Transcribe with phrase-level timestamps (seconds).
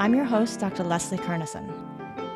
[0.00, 0.82] I'm your host, Dr.
[0.82, 1.70] Leslie Kernisan.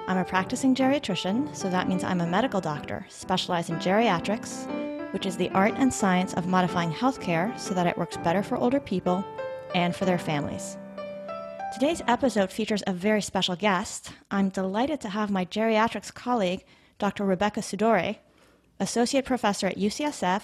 [0.07, 4.67] I'm a practicing geriatrician, so that means I'm a medical doctor specialized in geriatrics,
[5.15, 8.59] which is the art and science of modifying healthcare so that it works better for
[8.59, 9.25] older people
[9.75, 10.77] and for their families.
[11.73, 14.13] Today's episode features a very special guest.
[14.31, 16.67] I'm delighted to have my geriatrics colleague,
[16.99, 17.25] Dr.
[17.25, 18.19] Rebecca Sudore,
[18.79, 20.43] associate professor at UCSF,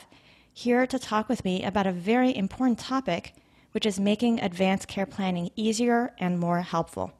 [0.54, 3.34] here to talk with me about a very important topic
[3.72, 7.12] which is making advanced care planning easier and more helpful.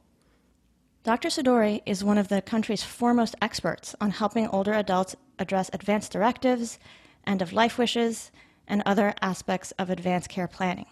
[1.03, 1.29] Dr.
[1.29, 6.79] Sudore is one of the country's foremost experts on helping older adults address advanced directives,
[7.27, 8.31] end of life wishes,
[8.69, 10.87] and other aspects of advanced care planning.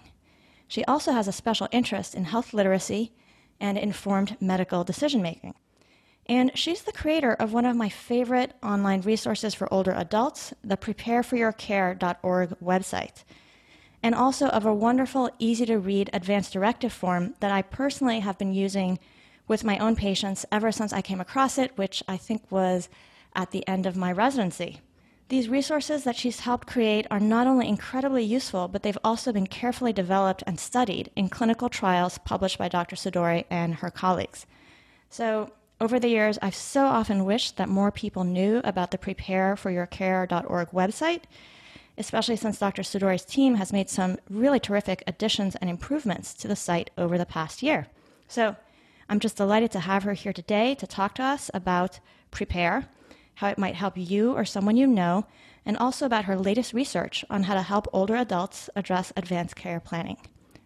[0.67, 3.13] She also has a special interest in health literacy
[3.61, 5.55] and informed medical decision making.
[6.27, 10.77] And she's the creator of one of my favorite online resources for older adults, the
[10.77, 13.25] prepareforyourcare.org website
[14.03, 18.39] and also of a wonderful, easy to read advanced directive form that I personally have
[18.39, 18.99] been using
[19.47, 22.89] with my own patients ever since I came across it, which I think was
[23.35, 24.81] at the end of my residency.
[25.29, 29.47] These resources that she's helped create are not only incredibly useful, but they've also been
[29.47, 32.97] carefully developed and studied in clinical trials published by Dr.
[32.97, 34.47] Sudore and her colleagues.
[35.11, 40.71] So, over the years, I've so often wished that more people knew about the prepareforyourcare.org
[40.71, 41.23] website
[41.99, 42.83] especially since Dr.
[42.83, 47.27] Sudore's team has made some really terrific additions and improvements to the site over the
[47.27, 47.89] past year.
[48.29, 48.57] So
[49.09, 52.89] I'm just delighted to have her here today to talk to us about Prepare,
[53.37, 55.27] how it might help you or someone you know,
[55.65, 59.81] and also about her latest research on how to help older adults address advanced care
[59.81, 60.17] planning.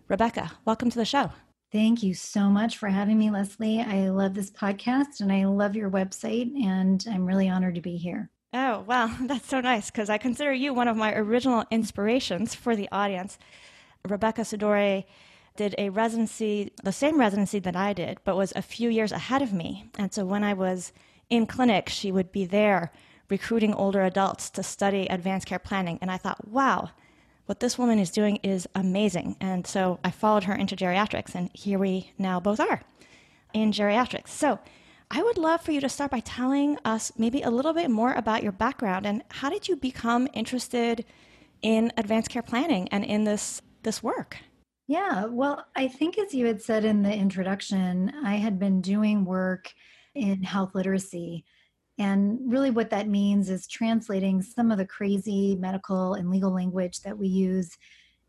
[0.08, 1.30] Rebecca, welcome to the show.
[1.72, 3.80] Thank you so much for having me, Leslie.
[3.80, 7.96] I love this podcast and I love your website, and I'm really honored to be
[7.96, 8.30] here.
[8.52, 12.76] Oh, well, that's so nice because I consider you one of my original inspirations for
[12.76, 13.38] the audience.
[14.06, 15.04] Rebecca Sudore
[15.56, 19.42] did a residency, the same residency that I did, but was a few years ahead
[19.42, 19.90] of me.
[19.98, 20.92] And so when I was
[21.30, 22.90] in clinic, she would be there
[23.28, 25.98] recruiting older adults to study advanced care planning.
[26.02, 26.90] And I thought, wow,
[27.46, 29.36] what this woman is doing is amazing.
[29.40, 32.82] And so I followed her into geriatrics, and here we now both are
[33.52, 34.28] in geriatrics.
[34.28, 34.58] So
[35.14, 38.14] I would love for you to start by telling us maybe a little bit more
[38.14, 41.04] about your background and how did you become interested
[41.60, 44.38] in advanced care planning and in this this work?
[44.86, 49.26] Yeah, well, I think as you had said in the introduction, I had been doing
[49.26, 49.70] work
[50.14, 51.44] in health literacy.
[51.98, 57.00] And really, what that means is translating some of the crazy medical and legal language
[57.00, 57.76] that we use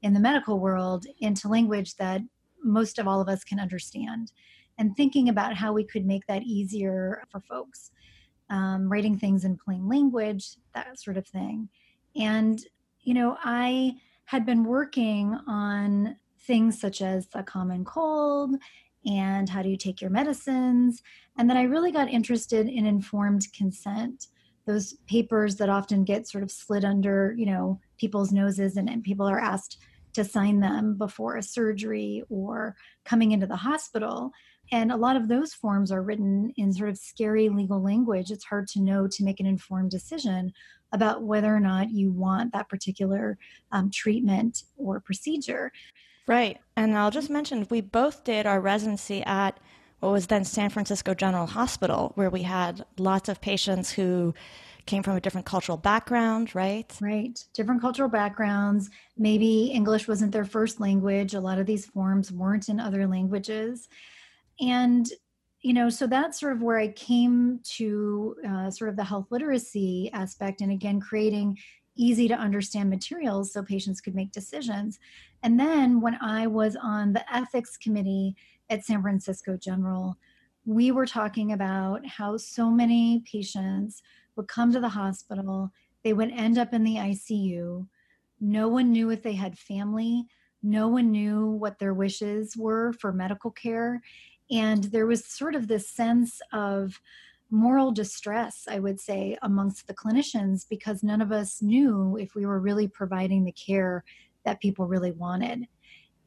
[0.02, 2.20] in the medical world into language that
[2.62, 4.34] most of all of us can understand
[4.78, 7.91] and thinking about how we could make that easier for folks.
[8.50, 11.69] Um, writing things in plain language, that sort of thing.
[12.16, 12.59] And,
[13.01, 13.94] you know, I
[14.25, 18.56] had been working on things such as the common cold
[19.06, 21.01] and how do you take your medicines.
[21.38, 24.28] And then I really got interested in informed consent,
[24.66, 29.03] those papers that often get sort of slid under, you know, people's noses and, and
[29.03, 29.78] people are asked
[30.13, 34.31] to sign them before a surgery or coming into the hospital.
[34.72, 38.31] And a lot of those forms are written in sort of scary legal language.
[38.31, 40.53] It's hard to know to make an informed decision
[40.91, 43.38] about whether or not you want that particular
[43.72, 45.72] um, treatment or procedure.
[46.28, 46.59] Right.
[46.78, 49.59] And I'll just mention we both did our residency at
[50.00, 54.34] what was then San Francisco General Hospital, where we had lots of patients who
[54.85, 56.91] came from a different cultural background, right?
[57.02, 57.41] Right.
[57.53, 58.90] Different cultural backgrounds.
[59.18, 61.34] Maybe English wasn't their first language.
[61.34, 63.88] A lot of these forms weren't in other languages
[64.59, 65.09] and
[65.61, 69.28] you know so that's sort of where i came to uh, sort of the health
[69.32, 71.58] literacy aspect and again creating
[71.96, 75.00] easy to understand materials so patients could make decisions.
[75.44, 78.35] And then when i was on the ethics committee
[78.70, 80.17] at san francisco general
[80.66, 84.02] we were talking about how so many patients
[84.35, 85.70] would come to the hospital
[86.03, 87.85] they would end up in the icu
[88.40, 90.26] no one knew if they had family
[90.61, 94.02] no one knew what their wishes were for medical care
[94.53, 97.02] and there was sort of this sense of
[97.50, 102.46] moral distress, I would say, amongst the clinicians because none of us knew if we
[102.46, 104.03] were really providing the care
[104.46, 105.67] that people really wanted.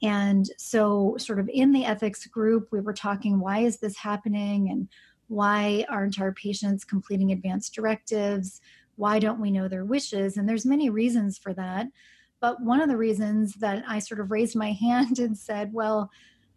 [0.02, 4.70] And so, sort of in the ethics group, we were talking why is this happening
[4.70, 4.88] and
[5.28, 8.61] why aren't our patients completing advanced directives?
[8.96, 10.37] Why don't we know their wishes?
[10.37, 11.87] And there's many reasons for that.
[12.40, 16.11] But one of the reasons that I sort of raised my hand and said, well,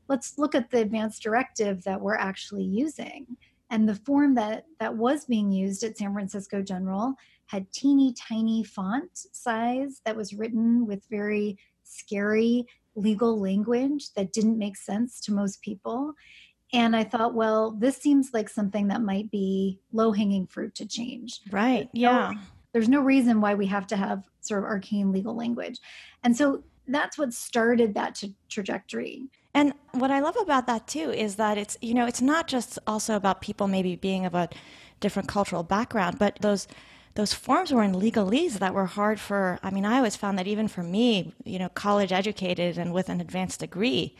[0.09, 3.37] let's look at the advanced directive that we're actually using.
[3.69, 7.13] And the form that, that was being used at San Francisco General
[7.45, 12.65] had teeny tiny font size that was written with very scary
[12.95, 16.13] legal language that didn't make sense to most people.
[16.73, 20.87] And I thought, well, this seems like something that might be low hanging fruit to
[20.87, 21.41] change.
[21.51, 21.89] Right.
[21.93, 22.33] Yeah.
[22.33, 22.39] No,
[22.73, 25.79] there's no reason why we have to have sort of arcane legal language.
[26.23, 29.29] And so that's what started that t- trajectory.
[29.53, 32.77] And what I love about that too is that it's, you know, it's not just
[32.85, 34.49] also about people maybe being of a
[34.99, 36.67] different cultural background, but those
[37.15, 40.47] those forms were in legalese that were hard for i mean i always found that
[40.47, 44.15] even for me you know college educated and with an advanced degree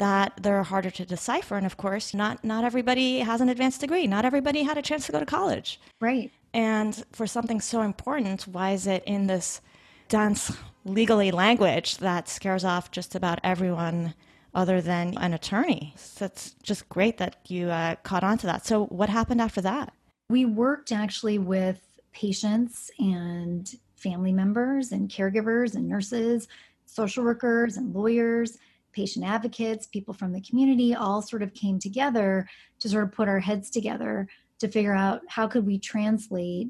[0.00, 1.56] that they're harder to decipher.
[1.56, 4.06] And of course not not everybody has an advanced degree.
[4.06, 5.78] Not everybody had a chance to go to college.
[6.00, 6.32] Right.
[6.52, 9.60] And for something so important why is it in this
[10.08, 14.14] dense legally language that scares off just about everyone
[14.54, 15.94] other than an attorney.
[15.96, 18.66] So it's just great that you uh, caught on to that.
[18.66, 19.92] So what happened after that?
[20.28, 21.80] We worked actually with
[22.12, 26.48] patients and family members and caregivers and nurses,
[26.86, 28.58] social workers and lawyers,
[28.92, 32.48] patient advocates, people from the community all sort of came together
[32.80, 34.26] to sort of put our heads together
[34.58, 36.68] to figure out how could we translate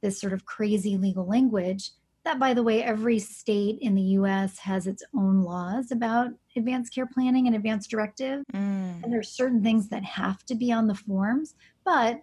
[0.00, 1.90] this sort of crazy legal language
[2.26, 6.94] that by the way every state in the US has its own laws about advanced
[6.94, 9.02] care planning and advanced directive mm.
[9.02, 12.20] and there's certain things that have to be on the forms but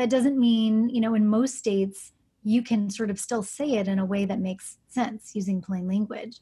[0.00, 2.12] that doesn't mean, you know, in most states,
[2.42, 5.86] you can sort of still say it in a way that makes sense using plain
[5.86, 6.38] language.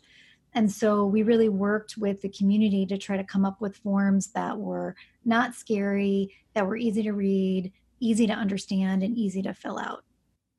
[0.54, 4.28] And so we really worked with the community to try to come up with forms
[4.28, 4.94] that were
[5.24, 10.04] not scary, that were easy to read, easy to understand, and easy to fill out.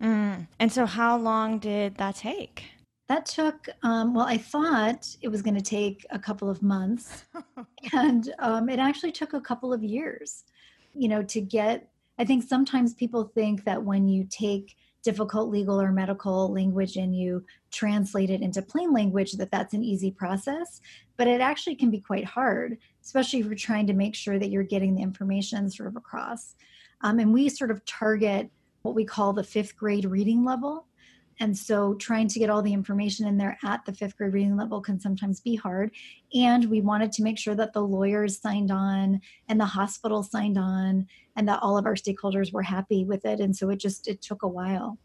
[0.02, 0.48] Mm.
[0.60, 2.64] And so, how long did that take?
[3.08, 7.26] That took, um, well, I thought it was going to take a couple of months,
[7.94, 10.44] and um, it actually took a couple of years,
[10.94, 15.82] you know, to get I think sometimes people think that when you take difficult legal
[15.82, 20.82] or medical language and you translate it into plain language that that's an easy process
[21.16, 24.50] but it actually can be quite hard especially if you're trying to make sure that
[24.50, 26.56] you're getting the information sort of across
[27.02, 30.86] um, and we sort of target what we call the fifth grade reading level
[31.40, 34.58] and so trying to get all the information in there at the fifth grade reading
[34.58, 35.92] level can sometimes be hard.
[36.34, 40.58] And we wanted to make sure that the lawyers signed on and the hospital signed
[40.58, 43.40] on and that all of our stakeholders were happy with it.
[43.40, 44.98] And so it just, it took a while.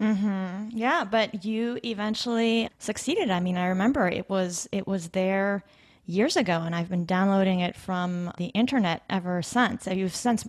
[0.00, 0.76] Mm-hmm.
[0.76, 3.30] Yeah, but you eventually succeeded.
[3.30, 5.62] I mean, I remember it was it was there
[6.06, 9.86] years ago, and I've been downloading it from the internet ever since.
[9.86, 10.48] You've since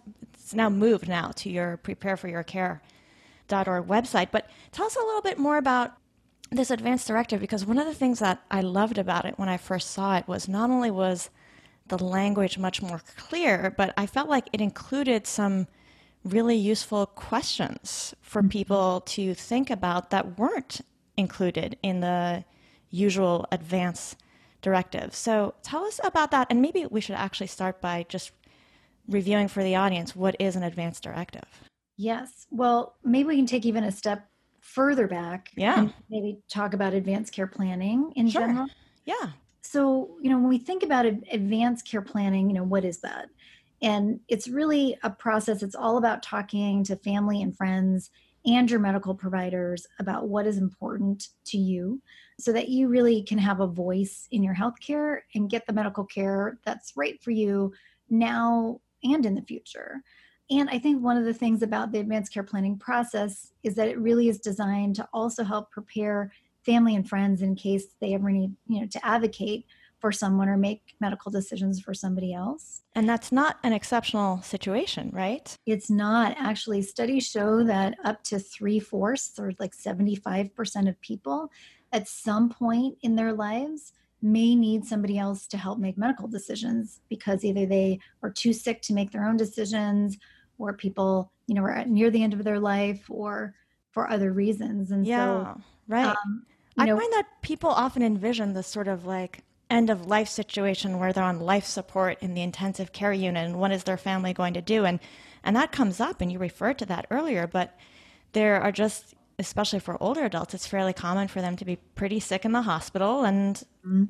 [0.54, 2.84] it's now moved now to your Prepare for Your Care
[3.52, 4.28] org website.
[4.32, 5.98] But tell us a little bit more about
[6.52, 9.58] this advanced directive because one of the things that I loved about it when I
[9.58, 11.32] first saw it was not only was
[11.88, 15.66] the language much more clear, but I felt like it included some
[16.24, 18.50] really useful questions for mm-hmm.
[18.50, 20.82] people to think about that weren't
[21.18, 22.46] included in the
[22.92, 24.16] usual advance
[24.62, 25.16] directive.
[25.16, 28.32] So tell us about that, and maybe we should actually start by just
[29.08, 31.46] reviewing for the audience what is an advance directive.
[31.98, 32.48] Yes.
[32.50, 34.30] Well, maybe we can take even a step
[34.60, 35.50] further back.
[35.56, 35.90] Yeah.
[36.10, 38.42] maybe talk about advanced care planning in sure.
[38.42, 38.68] general.
[39.06, 39.32] Yeah.
[39.62, 43.30] So, you know, when we think about advanced care planning, you know, what is that?
[43.82, 45.62] And it's really a process.
[45.62, 48.10] It's all about talking to family and friends
[48.46, 52.02] and your medical providers about what is important to you
[52.40, 56.04] so that you really can have a voice in your healthcare and get the medical
[56.04, 57.72] care that's right for you
[58.10, 60.02] now and in the future.
[60.50, 63.88] And I think one of the things about the advanced care planning process is that
[63.88, 66.32] it really is designed to also help prepare
[66.66, 69.66] family and friends in case they ever need, you know, to advocate
[70.00, 72.82] for someone or make medical decisions for somebody else.
[72.94, 75.58] And that's not an exceptional situation, right?
[75.66, 76.36] It's not.
[76.38, 81.50] Actually, studies show that up to three fourths or like 75% of people
[81.94, 87.02] at some point in their lives may need somebody else to help make medical decisions
[87.10, 90.18] because either they are too sick to make their own decisions
[90.58, 93.54] or people you know are near the end of their life or
[93.92, 94.92] for other reasons.
[94.92, 96.08] And yeah, so right.
[96.08, 96.46] um,
[96.78, 101.00] i know, find that people often envision this sort of like end of life situation
[101.00, 104.34] where they're on life support in the intensive care unit and what is their family
[104.34, 104.86] going to do?
[104.86, 105.00] And
[105.44, 107.78] and that comes up and you referred to that earlier but
[108.32, 112.20] there are just especially for older adults, it's fairly common for them to be pretty
[112.20, 114.06] sick in the hospital and mm-hmm.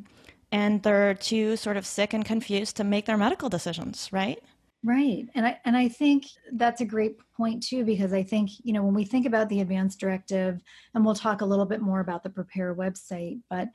[0.51, 4.41] and they're too sort of sick and confused to make their medical decisions, right?
[4.83, 5.29] Right.
[5.33, 8.83] And I and I think that's a great point too because I think, you know,
[8.83, 10.61] when we think about the advance directive
[10.93, 13.69] and we'll talk a little bit more about the prepare website, but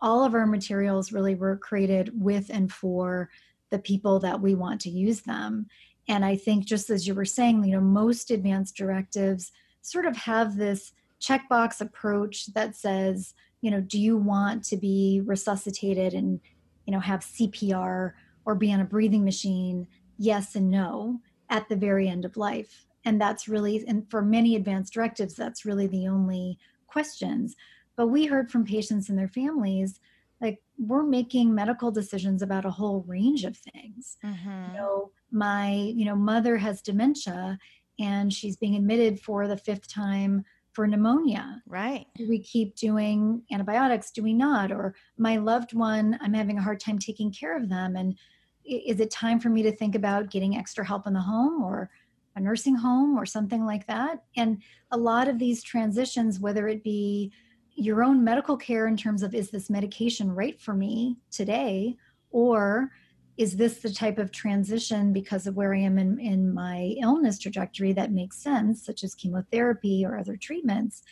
[0.00, 3.30] all of our materials really were created with and for
[3.70, 5.66] the people that we want to use them.
[6.08, 9.52] And I think just as you were saying, you know, most advance directives
[9.90, 15.22] sort of have this checkbox approach that says, you know, do you want to be
[15.24, 16.40] resuscitated and,
[16.86, 18.12] you know, have CPR
[18.44, 19.86] or be on a breathing machine?
[20.18, 22.86] Yes and no at the very end of life.
[23.04, 27.56] And that's really, and for many advanced directives, that's really the only questions.
[27.96, 30.00] But we heard from patients and their families
[30.40, 34.72] like we're making medical decisions about a whole range of things mm-hmm.
[34.72, 37.58] you know my you know mother has dementia
[37.98, 41.62] and she's being admitted for the fifth time for pneumonia.
[41.66, 42.06] Right.
[42.14, 44.10] Do we keep doing antibiotics?
[44.10, 44.70] Do we not?
[44.70, 47.96] Or my loved one i'm having a hard time taking care of them.
[47.96, 48.16] And
[48.64, 51.90] is it time for me to think about getting extra help in the home or
[52.36, 54.22] a nursing home or something like that?
[54.36, 57.32] And a lot of these transitions whether it be
[57.74, 61.96] your own medical care in terms of is this medication right for me today?
[62.30, 62.90] Or
[63.38, 67.38] is this the type of transition because of where i am in, in my illness
[67.38, 71.02] trajectory that makes sense such as chemotherapy or other treatments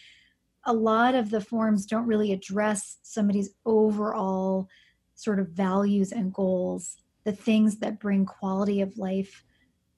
[0.64, 4.68] a lot of the forms don't really address somebody's overall
[5.14, 9.44] sort of values and goals the things that bring quality of life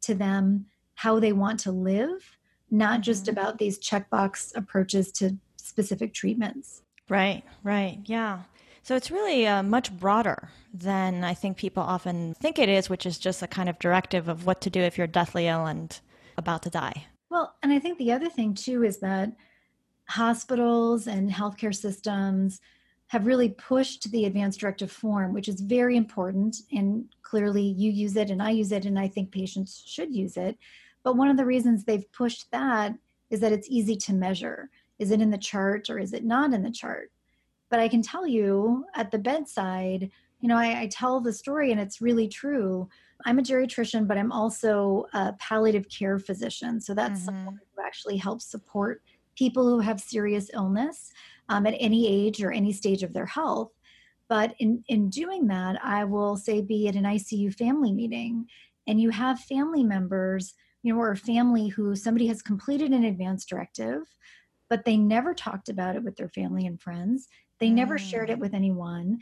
[0.00, 2.38] to them how they want to live
[2.70, 3.38] not just mm-hmm.
[3.38, 6.82] about these checkbox approaches to specific treatments.
[7.08, 8.00] Right, right.
[8.04, 8.40] Yeah.
[8.88, 13.04] So it's really uh, much broader than I think people often think it is, which
[13.04, 16.00] is just a kind of directive of what to do if you're deathly ill and
[16.38, 17.04] about to die.
[17.28, 19.37] Well, and I think the other thing too is that
[20.07, 22.62] hospitals and healthcare systems
[23.09, 26.57] have really pushed the advanced directive form, which is very important.
[26.73, 30.38] And clearly, you use it and I use it, and I think patients should use
[30.38, 30.57] it.
[31.02, 32.95] But one of the reasons they've pushed that
[33.28, 34.71] is that it's easy to measure.
[34.99, 37.11] Is it in the chart or is it not in the chart?
[37.71, 40.11] But I can tell you at the bedside,
[40.41, 42.89] you know, I, I tell the story and it's really true.
[43.27, 46.81] I'm a geriatrician, but I'm also a palliative care physician.
[46.81, 47.27] So that's mm-hmm.
[47.27, 49.03] someone who actually helps support
[49.37, 51.13] people who have serious illness
[51.49, 53.71] um, at any age or any stage of their health.
[54.29, 58.47] But in, in doing that, I will say, be at an ICU family meeting,
[58.87, 63.05] and you have family members, you know, or a family who somebody has completed an
[63.05, 64.03] advance directive,
[64.69, 67.29] but they never talked about it with their family and friends.
[67.61, 68.41] They never shared it mm.
[68.41, 69.19] with anyone.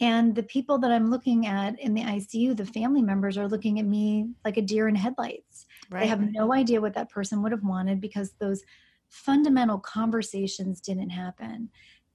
[0.00, 3.80] And the people that I'm looking at in the ICU, the family members are looking
[3.80, 5.66] at me like a deer in headlights.
[5.90, 6.02] Right.
[6.02, 8.62] They have no idea what that person would have wanted because those
[9.08, 11.70] fundamental conversations didn't happen.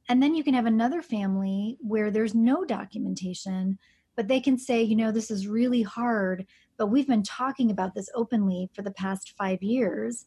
[0.10, 3.78] And then you can have another family where there's no documentation,
[4.16, 6.46] but they can say, you know, this is really hard,
[6.78, 10.26] but we've been talking about this openly for the past five years.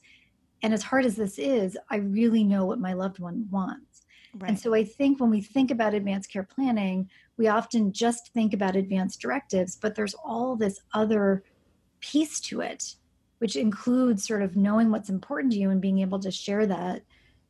[0.63, 3.86] And as hard as this is, I really know what my loved one wants.
[4.39, 4.51] Right.
[4.51, 8.53] And so I think when we think about advanced care planning, we often just think
[8.53, 11.43] about advanced directives, but there's all this other
[12.01, 12.95] piece to it,
[13.39, 17.03] which includes sort of knowing what's important to you and being able to share that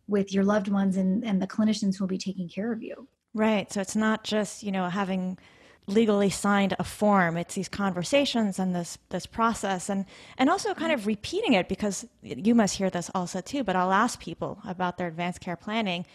[0.06, 3.08] with your loved ones and, and the clinicians who will be taking care of you.
[3.34, 3.72] Right.
[3.72, 5.38] So it's not just, you know, having
[5.86, 7.36] legally signed a form.
[7.36, 10.04] It's these conversations and this this process, and
[10.38, 13.62] and also kind of repeating it because you must hear this also too.
[13.62, 16.06] But I'll ask people about their advanced care planning,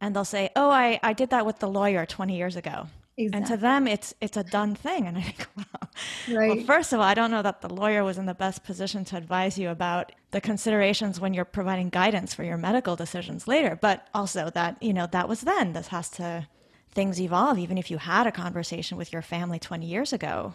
[0.00, 2.88] and they'll say, "Oh, I I did that with the lawyer 20 years ago."
[3.18, 3.38] Exactly.
[3.38, 5.06] And to them, it's it's a done thing.
[5.06, 6.56] And I think, well, right.
[6.56, 9.04] well, first of all, I don't know that the lawyer was in the best position
[9.06, 13.78] to advise you about the considerations when you're providing guidance for your medical decisions later.
[13.80, 15.72] But also that you know that was then.
[15.72, 16.46] This has to
[16.92, 20.54] things evolve even if you had a conversation with your family 20 years ago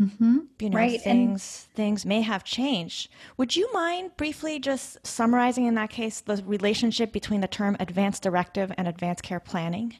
[0.00, 0.38] mm-hmm.
[0.58, 1.00] you know right.
[1.00, 6.20] things and- things may have changed would you mind briefly just summarizing in that case
[6.20, 9.94] the relationship between the term advanced directive and advanced care planning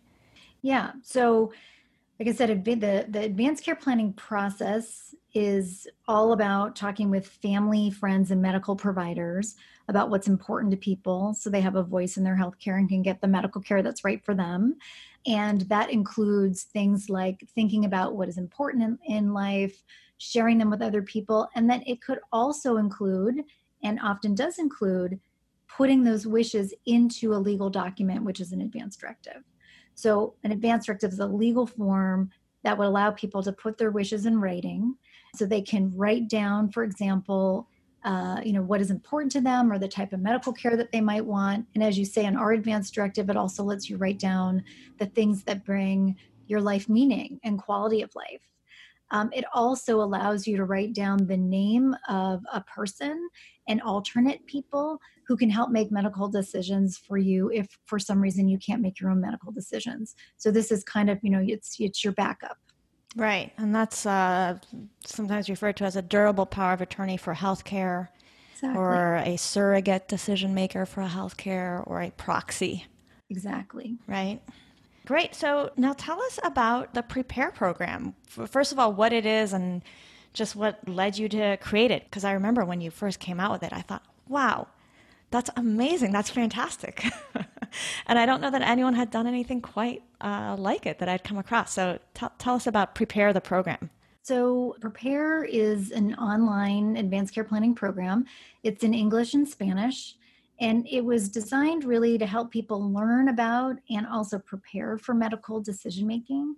[0.63, 1.53] yeah so
[2.19, 7.91] like i said the, the advanced care planning process is all about talking with family
[7.91, 9.55] friends and medical providers
[9.89, 13.03] about what's important to people so they have a voice in their healthcare and can
[13.03, 14.77] get the medical care that's right for them
[15.27, 19.83] and that includes things like thinking about what is important in, in life,
[20.19, 21.49] sharing them with other people.
[21.55, 23.45] And then it could also include,
[23.83, 25.21] and often does include,
[25.69, 29.43] putting those wishes into a legal document, which is an advance directive.
[29.95, 32.31] So, an advance directive is a legal form
[32.65, 34.95] that would allow people to put their wishes in writing.
[35.37, 37.69] So, they can write down, for example,
[38.05, 40.91] uh, you know what is important to them or the type of medical care that
[40.91, 43.97] they might want and as you say in our advanced directive it also lets you
[43.97, 44.63] write down
[44.99, 46.17] the things that bring
[46.51, 48.43] your life meaning and quality of life.
[49.13, 53.29] Um, it also allows you to write down the name of a person
[53.69, 58.49] and alternate people who can help make medical decisions for you if for some reason
[58.49, 60.15] you can't make your own medical decisions.
[60.37, 62.59] So this is kind of, you know, it's it's your backup.
[63.17, 63.53] Right.
[63.59, 64.59] And that's uh,
[65.05, 68.09] sometimes referred to as a durable power of attorney for healthcare
[68.53, 68.79] exactly.
[68.79, 72.87] or a surrogate decision maker for healthcare or a proxy.
[73.29, 73.97] Exactly.
[74.07, 74.41] Right.
[75.07, 75.35] Great.
[75.35, 78.15] So now tell us about the Prepare program.
[78.27, 79.83] First of all, what it is and
[80.33, 82.05] just what led you to create it.
[82.05, 84.69] Because I remember when you first came out with it, I thought, wow,
[85.31, 86.13] that's amazing.
[86.13, 87.05] That's fantastic.
[88.07, 91.25] and I don't know that anyone had done anything quite uh, like it that I'd
[91.25, 91.73] come across.
[91.73, 93.91] So t- tell us about Prepare the program.
[94.23, 98.27] So, Prepare is an online advanced care planning program.
[98.63, 100.15] It's in English and Spanish.
[100.61, 105.59] And it was designed really to help people learn about and also prepare for medical
[105.61, 106.57] decision making.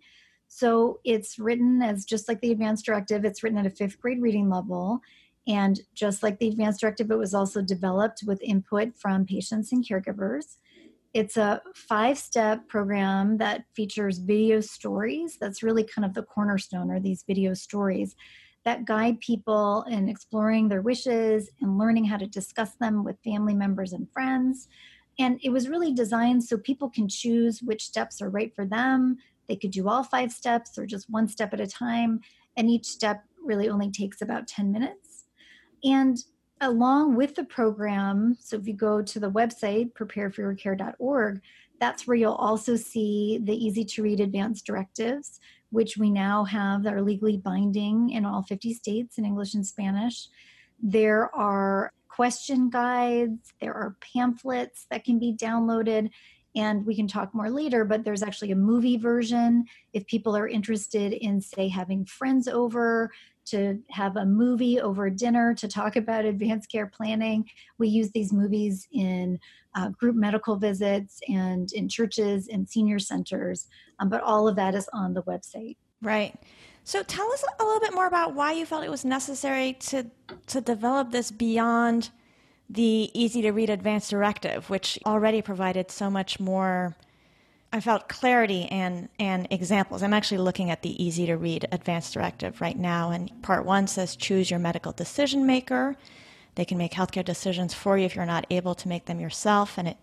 [0.48, 4.20] So it's written as just like the advanced directive, it's written at a fifth grade
[4.20, 5.00] reading level.
[5.46, 9.86] And just like the advanced directive, it was also developed with input from patients and
[9.86, 10.58] caregivers.
[11.14, 15.36] It's a five step program that features video stories.
[15.38, 18.16] That's really kind of the cornerstone, are these video stories
[18.64, 23.54] that guide people in exploring their wishes and learning how to discuss them with family
[23.54, 24.68] members and friends.
[25.18, 29.18] And it was really designed so people can choose which steps are right for them.
[29.48, 32.20] They could do all five steps or just one step at a time.
[32.56, 35.24] And each step really only takes about 10 minutes.
[35.84, 36.16] And
[36.62, 41.40] along with the program, so if you go to the website, prepareforyourcare.org,
[41.80, 45.40] that's where you'll also see the easy to read advanced directives,
[45.70, 49.66] which we now have that are legally binding in all 50 states in English and
[49.66, 50.28] Spanish.
[50.80, 56.10] There are question guides, there are pamphlets that can be downloaded,
[56.54, 60.46] and we can talk more later, but there's actually a movie version if people are
[60.46, 63.10] interested in, say, having friends over
[63.52, 67.44] to have a movie over dinner to talk about advanced care planning.
[67.78, 69.38] We use these movies in
[69.74, 74.74] uh, group medical visits and in churches and senior centers, um, but all of that
[74.74, 75.76] is on the website.
[76.00, 76.34] Right.
[76.84, 80.06] So tell us a little bit more about why you felt it was necessary to
[80.48, 82.10] to develop this beyond
[82.68, 86.96] the easy to read advanced directive, which already provided so much more
[87.74, 90.02] I felt clarity and, and examples.
[90.02, 93.86] I'm actually looking at the easy to read advanced directive right now, and part one
[93.86, 95.96] says choose your medical decision maker.
[96.54, 99.78] They can make healthcare decisions for you if you're not able to make them yourself,
[99.78, 99.96] and it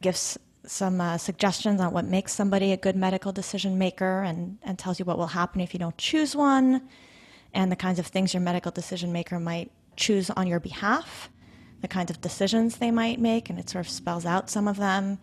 [0.00, 4.78] gives some uh, suggestions on what makes somebody a good medical decision maker and, and
[4.78, 6.80] tells you what will happen if you don't choose one,
[7.52, 11.28] and the kinds of things your medical decision maker might choose on your behalf,
[11.80, 14.76] the kinds of decisions they might make, and it sort of spells out some of
[14.76, 15.18] them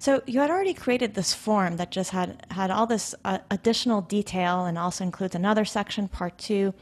[0.00, 4.00] so you had already created this form that just had had all this uh, additional
[4.00, 6.72] detail and also includes another section, part two,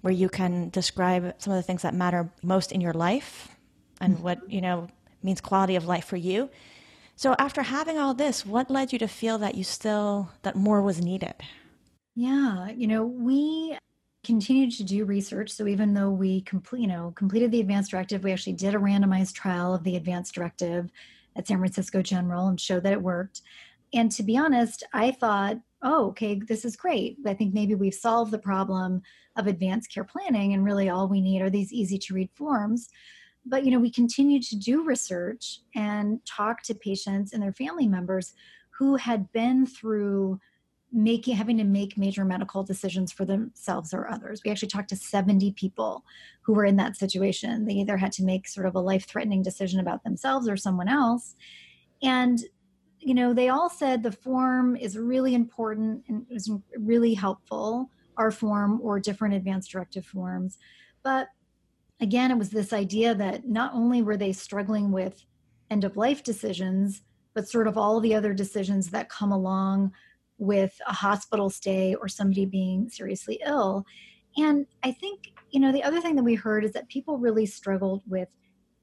[0.00, 3.56] where you can describe some of the things that matter most in your life
[4.00, 4.24] and mm-hmm.
[4.24, 4.88] what you know
[5.22, 6.50] means quality of life for you.
[7.14, 10.82] So after having all this, what led you to feel that you still that more
[10.82, 11.34] was needed?
[12.16, 13.78] Yeah, you know, we
[14.24, 15.50] continued to do research.
[15.50, 18.78] So even though we complete, you know, completed the advanced directive, we actually did a
[18.78, 20.90] randomized trial of the advanced directive
[21.36, 23.42] at San Francisco General and show that it worked.
[23.92, 27.16] And to be honest, I thought, oh, okay, this is great.
[27.26, 29.02] I think maybe we've solved the problem
[29.36, 32.88] of advanced care planning, and really all we need are these easy to read forms.
[33.46, 37.88] But you know, we continued to do research and talk to patients and their family
[37.88, 38.34] members
[38.70, 40.40] who had been through
[40.92, 44.42] making having to make major medical decisions for themselves or others.
[44.44, 46.04] We actually talked to 70 people
[46.42, 47.64] who were in that situation.
[47.64, 51.36] They either had to make sort of a life-threatening decision about themselves or someone else.
[52.02, 52.40] And
[53.00, 57.90] you know, they all said the form is really important and it was really helpful,
[58.16, 60.58] our form or different advanced directive forms.
[61.02, 61.28] But
[62.00, 65.24] again, it was this idea that not only were they struggling with
[65.70, 69.92] end of life decisions, but sort of all the other decisions that come along
[70.40, 73.84] with a hospital stay or somebody being seriously ill.
[74.36, 77.46] And I think, you know, the other thing that we heard is that people really
[77.46, 78.28] struggled with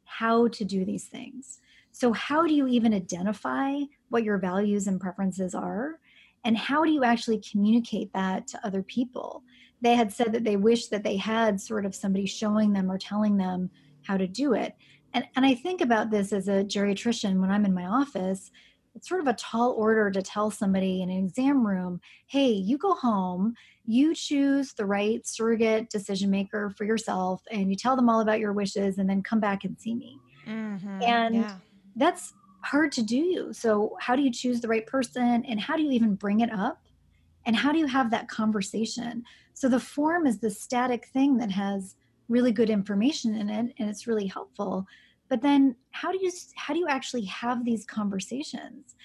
[0.05, 1.59] how to do these things.
[1.91, 5.99] So, how do you even identify what your values and preferences are?
[6.45, 9.43] And how do you actually communicate that to other people?
[9.81, 12.99] They had said that they wish that they had sort of somebody showing them or
[12.99, 13.71] telling them
[14.03, 14.75] how to do it.
[15.13, 18.51] And, and I think about this as a geriatrician when I'm in my office
[18.97, 22.77] it's sort of a tall order to tell somebody in an exam room, hey, you
[22.79, 23.53] go home,
[23.85, 28.39] you choose the right surrogate decision maker for yourself, and you tell them all about
[28.39, 30.19] your wishes, and then come back and see me.
[30.47, 31.55] Mm-hmm, and yeah.
[31.95, 33.53] that's hard to do.
[33.53, 36.51] So, how do you choose the right person, and how do you even bring it
[36.51, 36.81] up
[37.47, 39.23] And how do you have that conversation?
[39.53, 41.95] So the form is the static thing that has
[42.29, 44.85] really good information in it and it's really helpful.
[45.29, 48.95] But then how do you how do you actually have these conversations?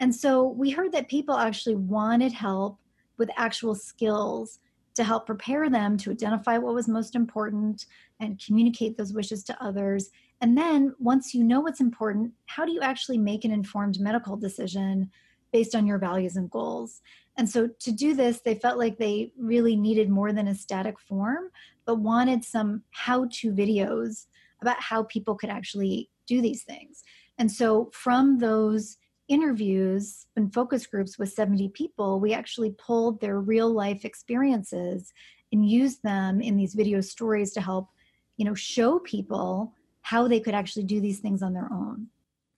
[0.00, 2.78] And so we heard that people actually wanted help
[3.18, 4.58] with actual skills
[4.94, 7.86] to help prepare them to identify what was most important
[8.20, 10.10] and communicate those wishes to others.
[10.40, 14.36] And then once you know what's important, how do you actually make an informed medical
[14.36, 15.10] decision
[15.52, 17.00] based on your values and goals?
[17.36, 20.98] And so to do this, they felt like they really needed more than a static
[21.00, 21.50] form,
[21.86, 24.26] but wanted some how to videos
[24.62, 27.02] about how people could actually do these things.
[27.38, 28.96] And so from those
[29.28, 35.12] interviews and focus groups with 70 people, we actually pulled their real life experiences
[35.52, 37.88] and used them in these video stories to help,
[38.36, 42.08] you know, show people how they could actually do these things on their own.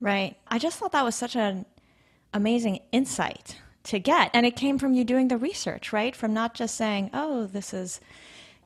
[0.00, 0.36] Right.
[0.48, 1.66] I just thought that was such an
[2.32, 6.16] amazing insight to get and it came from you doing the research, right?
[6.16, 8.00] From not just saying, "Oh, this is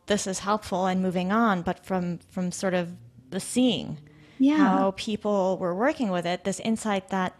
[0.07, 2.97] this is helpful and moving on," but from from sort of
[3.31, 3.99] the seeing
[4.39, 4.57] yeah.
[4.57, 7.35] how people were working with it, this insight that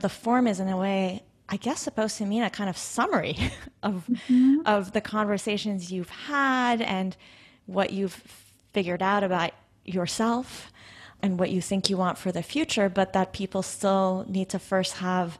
[0.00, 3.36] the form is in a way I guess supposed to mean a kind of summary
[3.82, 4.60] of mm-hmm.
[4.64, 7.14] of the conversations you've had and
[7.66, 8.22] what you've
[8.72, 9.52] figured out about
[9.84, 10.72] yourself
[11.20, 14.58] and what you think you want for the future, but that people still need to
[14.58, 15.38] first have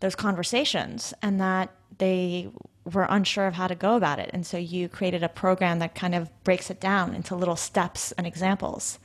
[0.00, 2.50] those conversations and that they
[2.84, 4.30] were unsure of how to go about it.
[4.32, 8.12] And so you created a program that kind of breaks it down into little steps
[8.12, 8.98] and examples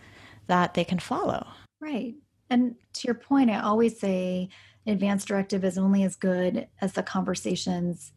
[0.47, 1.47] that they can follow.
[1.79, 2.15] Right.
[2.49, 4.49] And to your point, I always say
[4.87, 8.13] advanced directive is only as good as the conversations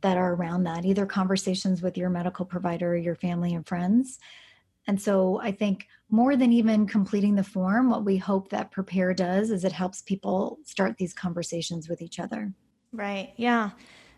[0.00, 4.18] that are around that, either conversations with your medical provider, your family, and friends.
[4.86, 9.14] And so I think more than even completing the form, what we hope that Prepare
[9.14, 12.52] does is it helps people start these conversations with each other.
[12.92, 13.32] Right.
[13.36, 13.70] Yeah.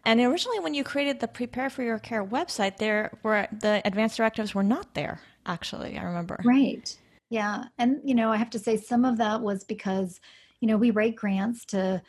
[0.04, 4.16] And originally, when you created the Prepare for Your Care website, there were the advanced
[4.16, 5.20] directives were not there.
[5.46, 6.38] Actually, I remember.
[6.44, 6.96] Right.
[7.30, 7.64] Yeah.
[7.78, 10.20] And you know, I have to say some of that was because
[10.60, 12.02] you know, we write grants to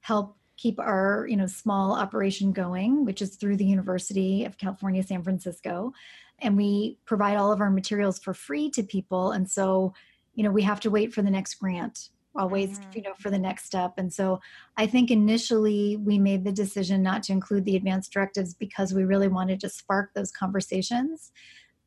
[0.00, 5.02] help keep our, you know, small operation going, which is through the University of California,
[5.02, 5.92] San Francisco.
[6.38, 9.32] And we provide all of our materials for free to people.
[9.32, 9.94] And so,
[10.34, 12.90] you know, we have to wait for the next grant always mm-hmm.
[12.94, 14.38] you know for the next step and so
[14.76, 19.02] i think initially we made the decision not to include the advanced directives because we
[19.02, 21.32] really wanted to spark those conversations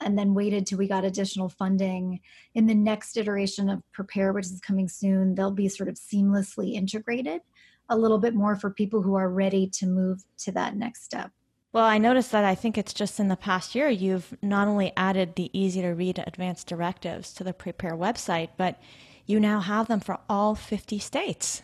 [0.03, 2.19] and then waited till we got additional funding.
[2.55, 6.73] In the next iteration of Prepare, which is coming soon, they'll be sort of seamlessly
[6.73, 7.41] integrated
[7.89, 11.31] a little bit more for people who are ready to move to that next step.
[11.71, 14.93] Well, I noticed that I think it's just in the past year you've not only
[14.95, 18.79] added the easy to read advanced directives to the Prepare website, but
[19.25, 21.63] you now have them for all 50 states,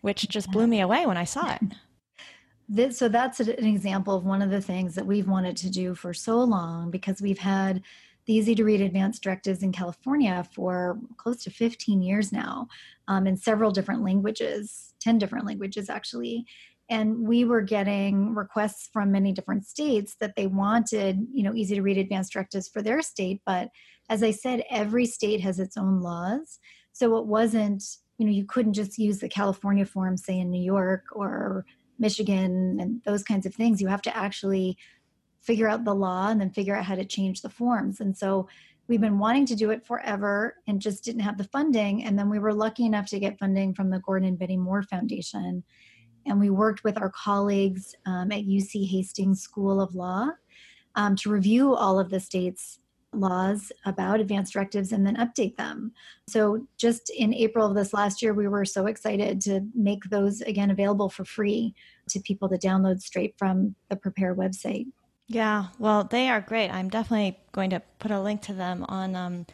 [0.00, 1.60] which just blew me away when I saw it.
[2.68, 5.94] this, so that's an example of one of the things that we've wanted to do
[5.94, 7.82] for so long because we've had
[8.26, 12.66] the easy to read advanced directives in California for close to 15 years now
[13.06, 16.44] um, in several different languages, 10 different languages actually.
[16.88, 21.74] And we were getting requests from many different states that they wanted, you know, easy
[21.76, 23.42] to read advanced directives for their state.
[23.44, 23.70] But
[24.08, 26.58] as I said, every state has its own laws.
[26.92, 27.82] So it wasn't,
[28.18, 31.64] you know, you couldn't just use the California form, say in New York or
[31.98, 33.80] Michigan and those kinds of things.
[33.80, 34.76] You have to actually
[35.40, 38.00] figure out the law and then figure out how to change the forms.
[38.00, 38.48] And so
[38.88, 42.04] we've been wanting to do it forever and just didn't have the funding.
[42.04, 44.82] And then we were lucky enough to get funding from the Gordon and Betty Moore
[44.82, 45.62] Foundation.
[46.26, 50.30] And we worked with our colleagues um, at UC Hastings School of Law
[50.96, 52.80] um, to review all of the state's
[53.12, 55.92] laws about advanced directives and then update them.
[56.28, 60.40] So, just in April of this last year, we were so excited to make those
[60.42, 61.74] again available for free
[62.10, 64.86] to people to download straight from the Prepare website.
[65.28, 66.70] Yeah, well, they are great.
[66.70, 69.46] I'm definitely going to put a link to them on um,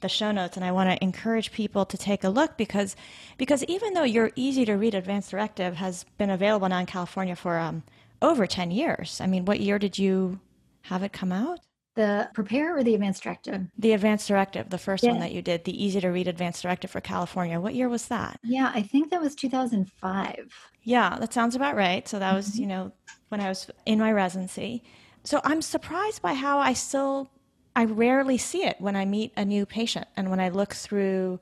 [0.00, 2.94] the show notes, and I want to encourage people to take a look because
[3.38, 7.36] because even though your easy to read advanced directive has been available now in California
[7.36, 7.84] for um,
[8.20, 10.40] over 10 years, I mean, what year did you
[10.82, 11.60] have it come out?
[11.94, 13.66] The prepare or the advanced directive?
[13.78, 15.12] The advanced directive, the first yeah.
[15.12, 17.60] one that you did, the easy to read advanced directive for California.
[17.60, 18.40] What year was that?
[18.42, 20.48] Yeah, I think that was 2005.
[20.82, 22.06] Yeah, that sounds about right.
[22.08, 22.60] So that was, mm-hmm.
[22.62, 22.92] you know,
[23.28, 24.82] when I was in my residency.
[25.22, 27.30] So I'm surprised by how I still,
[27.76, 31.38] I rarely see it when I meet a new patient and when I look through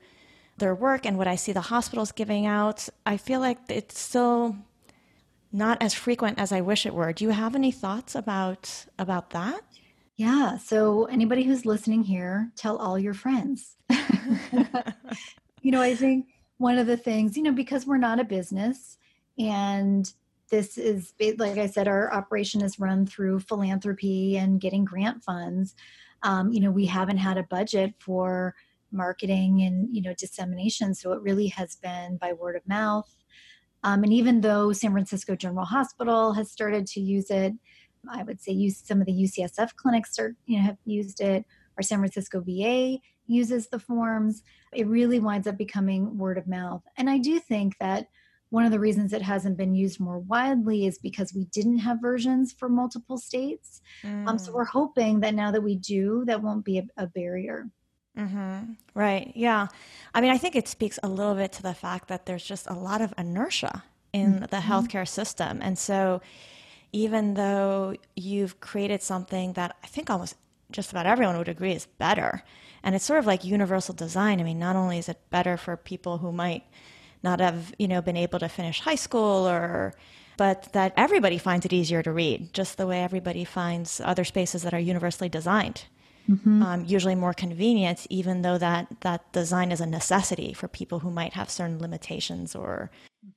[0.59, 2.89] their work and what I see the hospitals giving out.
[3.07, 4.57] I feel like it's still
[5.53, 7.13] not as frequent as I wish it were.
[7.13, 9.61] Do you have any thoughts about about that?
[10.17, 10.59] Yeah.
[10.59, 13.77] So, anybody who's listening here, tell all your friends.
[15.63, 16.27] you know, I think
[16.59, 18.99] one of the things, you know, because we're not a business
[19.39, 20.13] and
[20.51, 25.75] this is like i said our operation is run through philanthropy and getting grant funds
[26.23, 28.55] um, you know we haven't had a budget for
[28.93, 33.17] marketing and you know dissemination so it really has been by word of mouth
[33.83, 37.55] um, and even though san francisco general hospital has started to use it
[38.11, 41.45] i would say use some of the ucsf clinics start, you know have used it
[41.79, 46.83] or san francisco va uses the forms it really winds up becoming word of mouth
[46.97, 48.07] and i do think that
[48.53, 52.03] one of the reasons it hasn't been used more widely is because we didn't have
[52.03, 53.81] versions for multiple states.
[54.03, 54.29] Mm.
[54.29, 54.57] Um, so mm.
[54.57, 57.71] we're hoping that now that we do, that won't be a, a barrier.
[58.19, 58.73] Mm-hmm.
[58.93, 59.33] Right.
[59.35, 59.69] Yeah.
[60.13, 62.69] I mean, I think it speaks a little bit to the fact that there's just
[62.69, 64.45] a lot of inertia in mm-hmm.
[64.45, 65.61] the healthcare system.
[65.63, 66.21] And so,
[66.93, 70.37] even though you've created something that I think almost
[70.71, 72.43] just about everyone would agree is better,
[72.83, 74.41] and it's sort of like universal design.
[74.41, 76.65] I mean, not only is it better for people who might
[77.23, 79.95] not have, you know, been able to finish high school or
[80.37, 84.63] but that everybody finds it easier to read, just the way everybody finds other spaces
[84.63, 85.85] that are universally designed.
[86.29, 86.63] Mm-hmm.
[86.63, 91.11] Um, usually more convenient, even though that, that design is a necessity for people who
[91.11, 92.91] might have certain limitations or,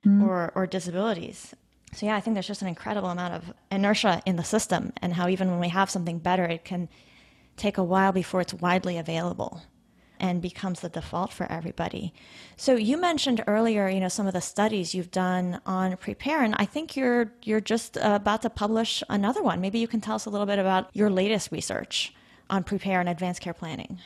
[0.05, 0.23] mm-hmm.
[0.23, 1.53] or, or disabilities.
[1.95, 5.13] So, yeah, I think there's just an incredible amount of inertia in the system, and
[5.13, 6.89] how even when we have something better, it can
[7.55, 9.61] take a while before it's widely available
[10.19, 12.13] and becomes the default for everybody.
[12.57, 16.53] So you mentioned earlier, you know, some of the studies you've done on prepare, and
[16.57, 19.61] I think you're you're just about to publish another one.
[19.61, 22.13] Maybe you can tell us a little bit about your latest research
[22.49, 23.99] on prepare and advanced care planning.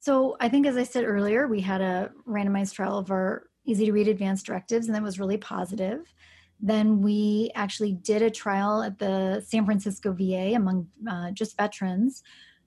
[0.00, 3.86] So I think, as I said earlier, we had a randomized trial of our easy
[3.86, 6.12] to read advanced directives, and that was really positive.
[6.60, 12.22] Then we actually did a trial at the San Francisco VA among uh, just veterans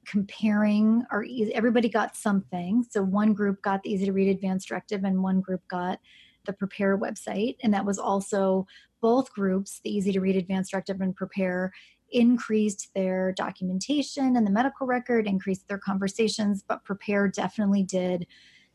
[0.05, 2.85] comparing or everybody got something.
[2.89, 5.99] So one group got the easy to read advanced directive and one group got
[6.45, 7.57] the prepare website.
[7.63, 8.65] And that was also
[9.01, 11.71] both groups the easy to read advanced directive and prepare
[12.11, 18.25] increased their documentation and the medical record increased their conversations but prepare definitely did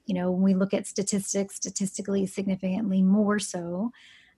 [0.07, 3.91] you know when we look at statistics statistically significantly more so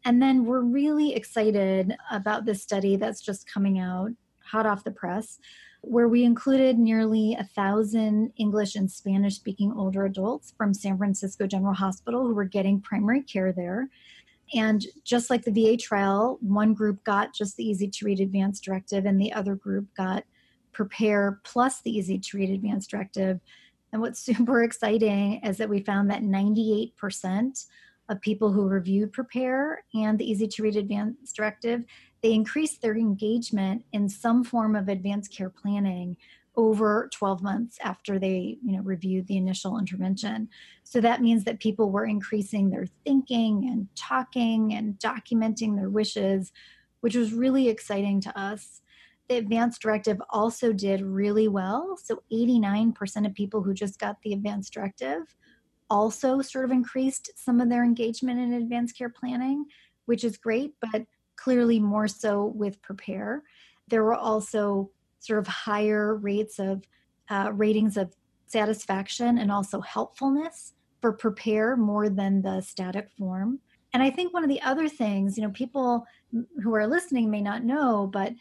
[0.06, 4.90] and then we're really excited about this study that's just coming out hot off the
[4.92, 5.40] press
[5.80, 11.46] where we included nearly a thousand English and Spanish speaking older adults from San Francisco
[11.46, 13.88] General Hospital who were getting primary care there.
[14.54, 18.62] And just like the VA trial, one group got just the easy to read advanced
[18.62, 20.22] directive, and the other group got
[20.72, 23.40] prepare plus the easy to read advanced directive.
[23.92, 27.66] And what's super exciting is that we found that 98%
[28.08, 31.84] of people who reviewed prepare and the easy to read advanced directive
[32.22, 36.16] they increased their engagement in some form of advanced care planning
[36.56, 40.48] over 12 months after they you know reviewed the initial intervention.
[40.84, 46.52] So that means that people were increasing their thinking and talking and documenting their wishes
[47.00, 48.80] which was really exciting to us.
[49.28, 51.96] The advanced directive also did really well.
[52.02, 55.36] So 89% of people who just got the advanced directive
[55.88, 59.64] also sort of increased some of their engagement in advanced care planning
[60.07, 61.03] which is great but
[61.37, 63.42] clearly more so with prepare.
[63.88, 66.85] There were also sort of higher rates of
[67.29, 68.14] uh, ratings of
[68.46, 73.61] satisfaction and also helpfulness for prepare more than the static form.
[73.92, 76.05] And i think one of the other things you know people
[76.62, 78.35] who are listening may not know but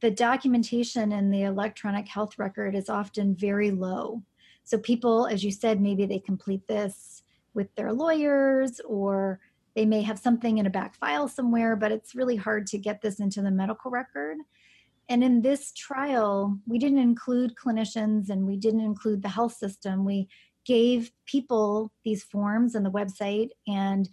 [0.00, 4.22] the documentation in the electronic health record is often very low
[4.64, 7.22] so people as you said maybe they complete this
[7.54, 9.40] with their lawyers or
[9.74, 13.00] they may have something in a back file somewhere, but it's really hard to get
[13.00, 14.38] this into the medical record.
[15.08, 20.04] And in this trial, we didn't include clinicians and we didn't include the health system.
[20.04, 20.28] We
[20.64, 24.08] gave people these forms and the website and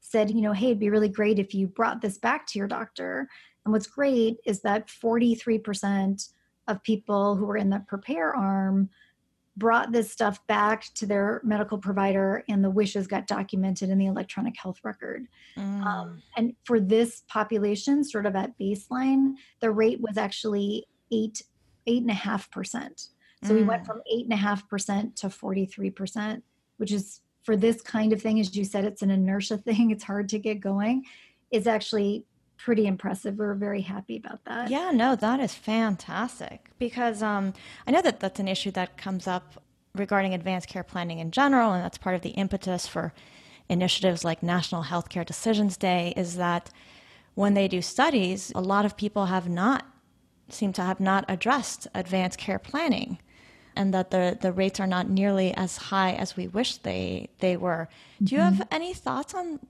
[0.00, 2.68] said, you know, hey, it'd be really great if you brought this back to your
[2.68, 3.28] doctor.
[3.64, 6.30] And what's great is that 43%
[6.68, 8.90] of people who were in the prepare arm
[9.56, 14.06] brought this stuff back to their medical provider and the wishes got documented in the
[14.06, 15.86] electronic health record um, mm.
[15.86, 21.42] um, and for this population sort of at baseline the rate was actually eight
[21.86, 23.08] eight and a half percent
[23.44, 23.56] so mm.
[23.56, 23.86] we went mm.
[23.86, 26.44] from eight and a half percent to 43 percent
[26.76, 30.04] which is for this kind of thing as you said it's an inertia thing it's
[30.04, 31.04] hard to get going
[31.50, 32.24] is actually
[32.56, 33.36] pretty impressive.
[33.36, 34.70] We're very happy about that.
[34.70, 37.54] Yeah, no, that is fantastic because um,
[37.86, 39.62] I know that that's an issue that comes up
[39.94, 43.12] regarding advanced care planning in general, and that's part of the impetus for
[43.68, 46.12] initiatives like National Healthcare Decisions Day.
[46.16, 46.70] Is that
[47.34, 49.86] when they do studies, a lot of people have not
[50.48, 53.18] seem to have not addressed advanced care planning
[53.76, 57.56] and that the, the rates are not nearly as high as we wish they they
[57.56, 57.88] were.
[58.22, 58.56] Do you mm-hmm.
[58.56, 59.60] have any thoughts on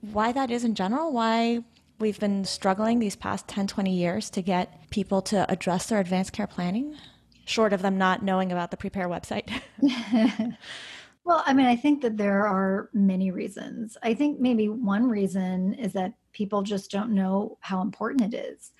[0.00, 1.12] why that is in general?
[1.12, 1.64] Why
[2.00, 6.32] we've been struggling these past 10, 20 years to get people to address their advanced
[6.32, 6.96] care planning,
[7.44, 9.48] short of them not knowing about the Prepare website?
[11.24, 13.96] well, I mean, I think that there are many reasons.
[14.02, 18.72] I think maybe one reason is that people just don't know how important it is.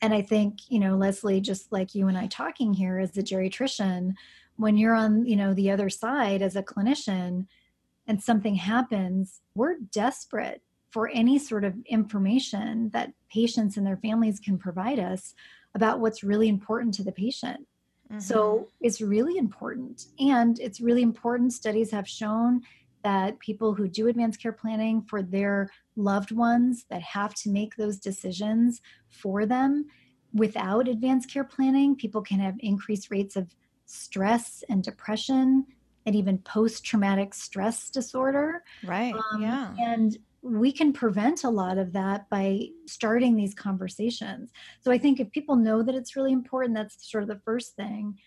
[0.00, 3.22] And I think, you know, Leslie, just like you and I talking here as a
[3.22, 4.14] geriatrician,
[4.56, 7.46] when you're on, you know, the other side as a clinician
[8.06, 14.38] and something happens, we're desperate for any sort of information that patients and their families
[14.38, 15.34] can provide us
[15.74, 17.66] about what's really important to the patient.
[18.10, 18.20] Mm-hmm.
[18.20, 20.06] So it's really important.
[20.20, 21.52] And it's really important.
[21.52, 22.60] Studies have shown
[23.02, 27.74] that people who do advanced care planning for their loved ones that have to make
[27.74, 29.86] those decisions for them
[30.32, 33.54] without advanced care planning, people can have increased rates of
[33.86, 35.66] stress and depression
[36.06, 38.62] and even post traumatic stress disorder.
[38.84, 39.14] Right.
[39.14, 39.74] Um, yeah.
[39.78, 44.50] And we can prevent a lot of that by starting these conversations.
[44.80, 47.76] So I think if people know that it's really important, that's sort of the first
[47.76, 48.18] thing.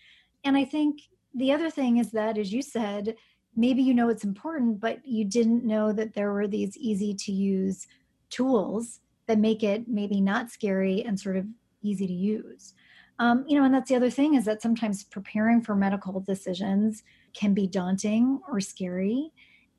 [0.42, 1.00] And I think
[1.34, 3.16] the other thing is that, as you said,
[3.54, 7.32] maybe you know it's important, but you didn't know that there were these easy to
[7.32, 7.86] use
[8.30, 11.46] tools that make it maybe not scary and sort of
[11.82, 12.74] easy to use.
[13.18, 17.02] Um, you know, and that's the other thing is that sometimes preparing for medical decisions
[17.34, 19.32] can be daunting or scary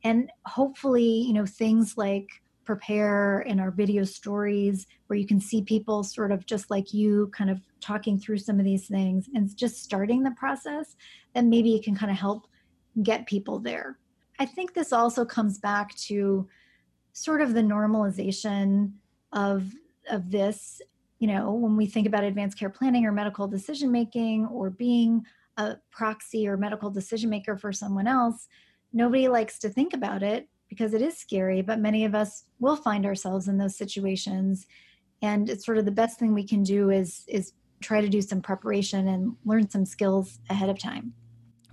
[0.08, 2.28] and hopefully you know things like
[2.66, 7.32] prepare in our video stories where you can see people sort of just like you
[7.34, 10.96] kind of talking through some of these things and just starting the process
[11.34, 12.48] then maybe it can kind of help
[13.04, 13.98] get people there.
[14.40, 16.48] I think this also comes back to
[17.14, 18.92] sort of the normalization
[19.34, 19.74] of
[20.10, 20.82] of this
[21.20, 25.26] you know when we think about advanced care planning or medical decision making or being
[25.58, 28.48] a proxy or medical decision maker for someone else
[28.98, 32.76] nobody likes to think about it because it is scary, but many of us will
[32.76, 34.68] find ourselves in those situations.
[35.22, 38.22] And it's sort of the best thing we can do is is try to do
[38.22, 41.14] some preparation and learn some skills ahead of time.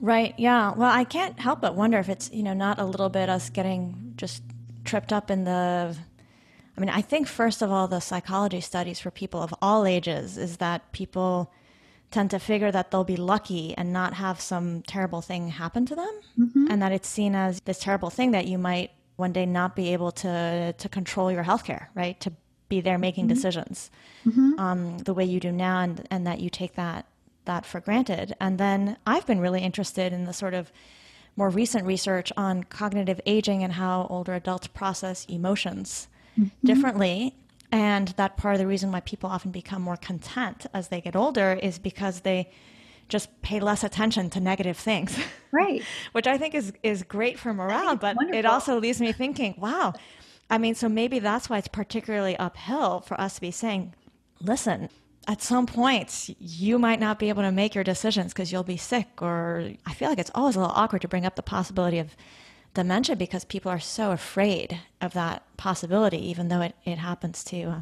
[0.01, 0.35] Right.
[0.37, 0.75] Yeah.
[0.75, 3.49] Well, I can't help but wonder if it's, you know, not a little bit us
[3.49, 4.43] getting just
[4.85, 5.97] tripped up in the
[6.77, 10.37] I mean, I think first of all the psychology studies for people of all ages
[10.37, 11.53] is that people
[12.15, 15.97] tend to figure that they'll be lucky and not have some terrible thing happen to
[15.97, 16.69] them mm-hmm.
[16.71, 19.93] and that it's seen as this terrible thing that you might one day not be
[19.93, 22.33] able to to control your healthcare right to
[22.69, 23.35] be there making mm-hmm.
[23.35, 23.91] decisions
[24.25, 24.59] mm-hmm.
[24.59, 27.05] um, the way you do now and and that you take that
[27.47, 30.73] that for granted and then i've been really interested in the sort of
[31.37, 36.07] more recent research on cognitive aging and how older adults process emotions
[36.39, 36.65] mm-hmm.
[36.65, 37.35] differently
[37.75, 41.17] and that part of the reason why people often become more content as they get
[41.17, 42.49] older is because they
[43.09, 45.19] just pay less attention to negative things.
[45.51, 45.83] Right.
[46.13, 48.39] Which I think is is great for morale, but wonderful.
[48.39, 49.93] it also leaves me thinking, wow.
[50.49, 53.93] I mean, so maybe that's why it's particularly uphill for us to be saying,
[54.41, 54.89] listen,
[55.27, 58.77] at some points you might not be able to make your decisions because you'll be
[58.77, 61.99] sick or I feel like it's always a little awkward to bring up the possibility
[61.99, 62.15] of
[62.75, 67.63] dementia because people are so afraid of that possibility, even though it, it happens to,
[67.63, 67.81] uh,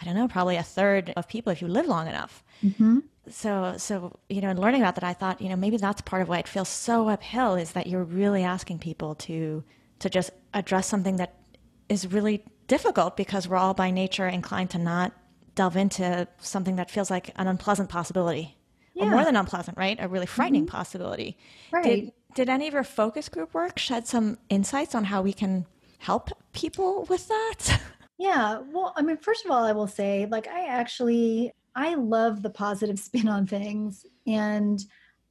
[0.00, 2.42] I don't know, probably a third of people if you live long enough.
[2.62, 2.98] Mm-hmm.
[3.30, 6.22] So, so you know, in learning about that, I thought, you know, maybe that's part
[6.22, 9.62] of why it feels so uphill is that you're really asking people to
[10.00, 11.34] to just address something that
[11.88, 15.12] is really difficult because we're all by nature inclined to not
[15.54, 18.56] delve into something that feels like an unpleasant possibility
[18.94, 19.04] yeah.
[19.04, 19.96] or more than unpleasant, right?
[20.00, 20.76] A really frightening mm-hmm.
[20.76, 21.36] possibility.
[21.70, 21.84] Right.
[21.84, 25.66] Did, did any of your focus group work shed some insights on how we can
[25.98, 27.80] help people with that?
[28.18, 28.60] Yeah.
[28.70, 32.50] Well, I mean, first of all, I will say, like, I actually I love the
[32.50, 34.80] positive spin on things, and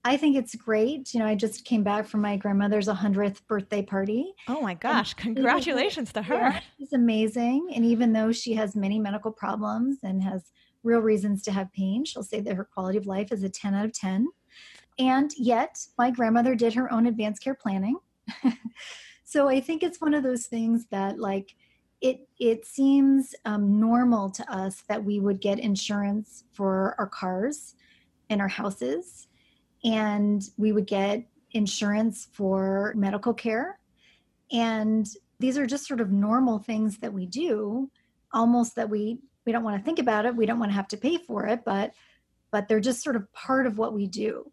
[0.03, 1.13] I think it's great.
[1.13, 4.33] You know, I just came back from my grandmother's 100th birthday party.
[4.49, 6.35] Oh my gosh, and congratulations to her.
[6.35, 7.69] Yeah, she's amazing.
[7.73, 10.51] And even though she has many medical problems and has
[10.83, 13.75] real reasons to have pain, she'll say that her quality of life is a 10
[13.75, 14.27] out of 10.
[14.99, 17.97] And yet, my grandmother did her own advanced care planning.
[19.23, 21.56] so I think it's one of those things that, like,
[22.01, 27.75] it it seems um, normal to us that we would get insurance for our cars
[28.29, 29.27] and our houses,
[29.83, 33.79] and we would get insurance for medical care,
[34.52, 35.08] and
[35.39, 37.89] these are just sort of normal things that we do,
[38.33, 40.87] almost that we we don't want to think about it, we don't want to have
[40.89, 41.94] to pay for it, but
[42.52, 44.52] but they're just sort of part of what we do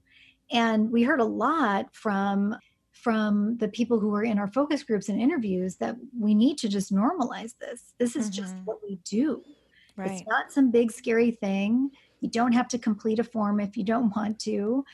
[0.50, 2.56] and we heard a lot from
[2.92, 6.68] from the people who were in our focus groups and interviews that we need to
[6.68, 8.42] just normalize this this is mm-hmm.
[8.42, 9.42] just what we do
[9.96, 10.10] right.
[10.10, 11.90] it's not some big scary thing
[12.20, 14.84] you don't have to complete a form if you don't want to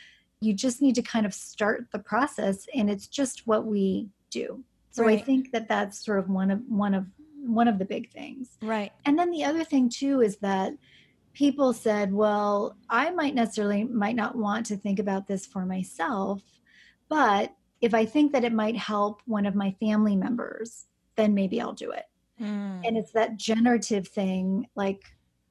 [0.41, 4.63] you just need to kind of start the process and it's just what we do
[4.91, 5.19] so right.
[5.19, 7.07] i think that that's sort of one of one of
[7.47, 8.57] one of the big things.
[8.63, 8.93] Right.
[9.05, 10.73] And then the other thing too is that
[11.35, 16.43] people said, well, I might necessarily might not want to think about this for myself,
[17.09, 21.61] but if I think that it might help one of my family members, then maybe
[21.61, 22.05] I'll do it.
[22.41, 22.87] Mm.
[22.87, 25.03] And it's that generative thing like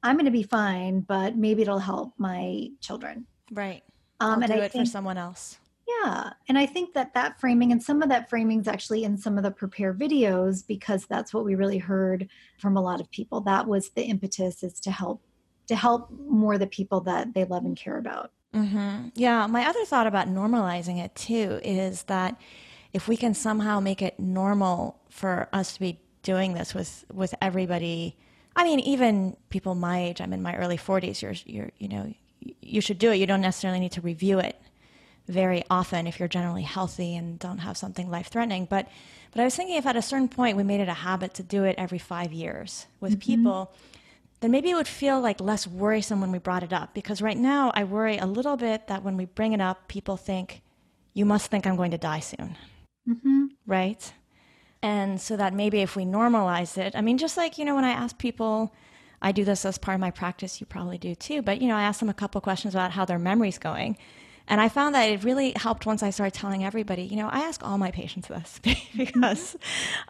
[0.02, 3.26] I'm going to be fine, but maybe it'll help my children.
[3.52, 3.82] Right.
[4.20, 5.58] Um, I'll and do I it think, for someone else.
[5.88, 6.30] Yeah.
[6.48, 9.38] And I think that that framing and some of that framing is actually in some
[9.38, 12.28] of the prepare videos because that's what we really heard
[12.58, 13.40] from a lot of people.
[13.42, 15.22] That was the impetus is to help
[15.68, 18.30] to help more the people that they love and care about.
[18.54, 19.08] Mm-hmm.
[19.14, 19.46] Yeah.
[19.46, 22.40] My other thought about normalizing it too is that
[22.92, 27.34] if we can somehow make it normal for us to be doing this with with
[27.42, 28.16] everybody
[28.56, 32.12] I mean, even people my age, I'm in my early 40s, you're, you're, you know,
[32.60, 33.16] you should do it.
[33.16, 34.60] You don't necessarily need to review it
[35.26, 38.66] very often if you're generally healthy and don't have something life threatening.
[38.66, 38.88] But,
[39.32, 41.42] but I was thinking if at a certain point we made it a habit to
[41.42, 43.20] do it every five years with mm-hmm.
[43.20, 43.72] people,
[44.40, 46.94] then maybe it would feel like less worrisome when we brought it up.
[46.94, 50.16] Because right now I worry a little bit that when we bring it up, people
[50.16, 50.62] think,
[51.14, 52.56] you must think I'm going to die soon.
[53.08, 53.46] Mm-hmm.
[53.66, 54.12] Right?
[54.82, 57.84] And so that maybe if we normalize it, I mean, just like, you know, when
[57.84, 58.74] I ask people,
[59.22, 61.76] I do this as part of my practice, you probably do too, but, you know,
[61.76, 63.96] I ask them a couple questions about how their memory's going.
[64.46, 67.40] And I found that it really helped once I started telling everybody, you know, I
[67.40, 68.60] ask all my patients this
[68.96, 69.56] because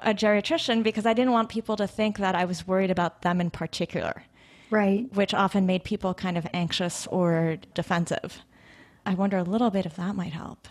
[0.03, 3.41] a geriatrician, because I didn't want people to think that I was worried about them
[3.41, 4.25] in particular.
[4.71, 5.07] Right.
[5.15, 8.41] Which often made people kind of anxious or defensive.
[9.07, 10.67] I wonder a little bit if that might help.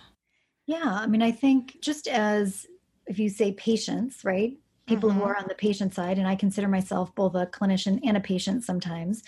[0.66, 0.82] Yeah.
[0.84, 2.66] I mean, I think just as
[3.08, 4.58] if you say patients, right?
[4.88, 5.20] People mm-hmm.
[5.20, 8.22] who are on the patient side, and I consider myself both a clinician and a
[8.22, 9.24] patient sometimes.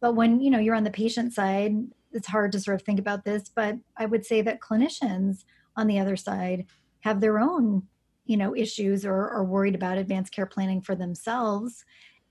[0.00, 1.76] But when you know you're on the patient side,
[2.16, 3.50] it's hard to sort of think about this.
[3.54, 5.44] But I would say that clinicians
[5.76, 6.66] on the other side
[7.00, 7.84] have their own,
[8.24, 11.84] you know, issues or are worried about advanced care planning for themselves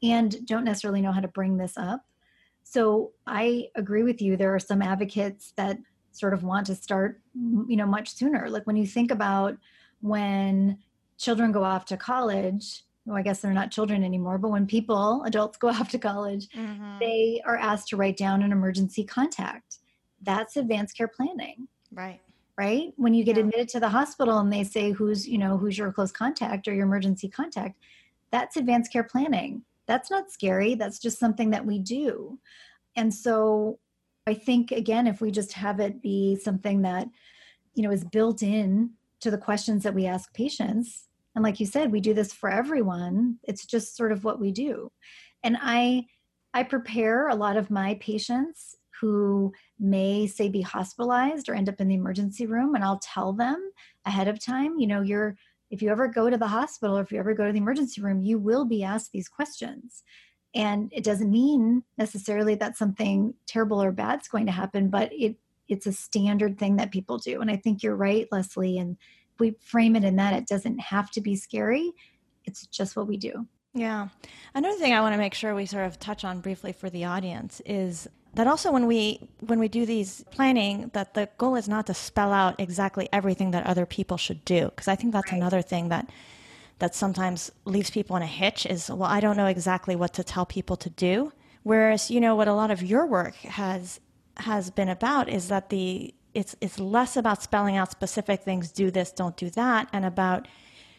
[0.03, 2.05] and don't necessarily know how to bring this up.
[2.63, 4.35] So I agree with you.
[4.35, 5.77] There are some advocates that
[6.11, 8.49] sort of want to start, you know, much sooner.
[8.49, 9.57] Like when you think about
[10.01, 10.79] when
[11.17, 15.23] children go off to college well, I guess they're not children anymore, but when people,
[15.25, 16.99] adults go off to college, mm-hmm.
[16.99, 19.79] they are asked to write down an emergency contact.
[20.21, 21.67] That's advanced care planning.
[21.91, 22.19] Right.
[22.57, 22.93] Right.
[22.95, 23.43] When you get yeah.
[23.43, 26.73] admitted to the hospital and they say who's, you know, who's your close contact or
[26.73, 27.77] your emergency contact,
[28.31, 29.63] that's advanced care planning.
[29.87, 30.73] That's not scary.
[30.73, 32.39] That's just something that we do.
[32.95, 33.79] And so
[34.25, 37.09] I think again, if we just have it be something that,
[37.75, 41.65] you know, is built in to the questions that we ask patients and like you
[41.65, 44.91] said we do this for everyone it's just sort of what we do
[45.43, 46.03] and i
[46.53, 51.81] i prepare a lot of my patients who may say be hospitalized or end up
[51.81, 53.71] in the emergency room and i'll tell them
[54.05, 55.35] ahead of time you know you're
[55.71, 58.01] if you ever go to the hospital or if you ever go to the emergency
[58.01, 60.03] room you will be asked these questions
[60.53, 65.35] and it doesn't mean necessarily that something terrible or bad's going to happen but it
[65.67, 67.41] it's a standard thing that people do.
[67.41, 68.77] And I think you're right, Leslie.
[68.77, 68.97] And
[69.39, 71.91] we frame it in that it doesn't have to be scary,
[72.45, 73.47] it's just what we do.
[73.73, 74.07] Yeah.
[74.53, 77.03] Another thing I want to make sure we sort of touch on briefly for the
[77.03, 81.67] audience is that also when we when we do these planning that the goal is
[81.67, 85.31] not to spell out exactly everything that other people should do because I think that's
[85.31, 85.37] right.
[85.37, 86.09] another thing that
[86.79, 90.23] that sometimes leaves people in a hitch is well I don't know exactly what to
[90.23, 91.31] tell people to do
[91.63, 93.99] whereas you know what a lot of your work has
[94.37, 98.91] has been about is that the it's it's less about spelling out specific things do
[98.91, 100.47] this don't do that and about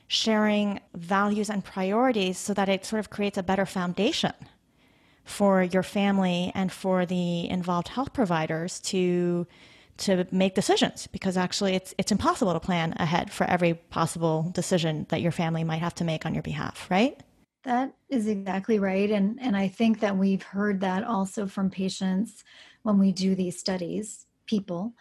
[0.09, 4.32] sharing values and priorities so that it sort of creates a better foundation
[5.24, 9.47] for your family and for the involved health providers to
[9.97, 15.07] to make decisions because actually it's it's impossible to plan ahead for every possible decision
[15.09, 17.20] that your family might have to make on your behalf right?
[17.64, 22.45] That is exactly right and and i think that we've heard that also from patients
[22.87, 24.95] when we do these studies, people,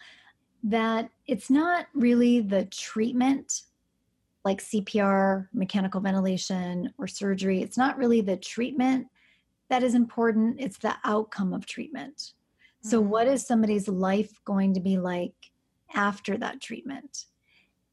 [0.66, 3.62] that it's not really the treatment
[4.44, 7.62] like CPR, mechanical ventilation, or surgery.
[7.62, 9.06] It's not really the treatment
[9.68, 12.16] that is important, it's the outcome of treatment.
[12.16, 12.88] Mm-hmm.
[12.88, 15.34] So, what is somebody's life going to be like
[15.94, 17.26] after that treatment?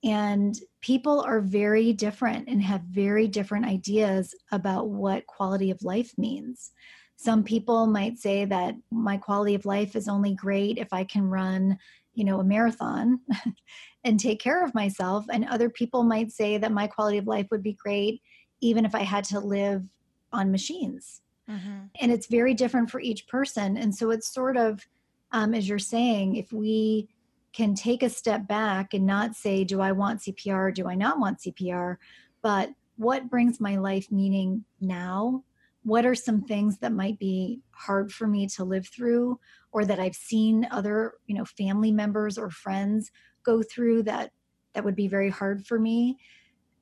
[0.03, 6.11] And people are very different and have very different ideas about what quality of life
[6.17, 6.71] means.
[7.15, 11.29] Some people might say that my quality of life is only great if I can
[11.29, 11.77] run,
[12.13, 13.19] you know, a marathon
[14.03, 15.25] and take care of myself.
[15.31, 18.21] And other people might say that my quality of life would be great
[18.61, 19.89] even if I had to live
[20.31, 21.21] on machines.
[21.49, 21.85] Mm-hmm.
[21.99, 23.77] And it's very different for each person.
[23.77, 24.87] And so it's sort of,
[25.31, 27.09] um, as you're saying, if we
[27.51, 30.73] can take a step back and not say, do I want CPR?
[30.73, 31.97] Do I not want CPR?
[32.41, 35.43] But what brings my life meaning now?
[35.83, 39.39] What are some things that might be hard for me to live through
[39.71, 43.11] or that I've seen other, you know, family members or friends
[43.43, 44.31] go through that
[44.73, 46.17] that would be very hard for me?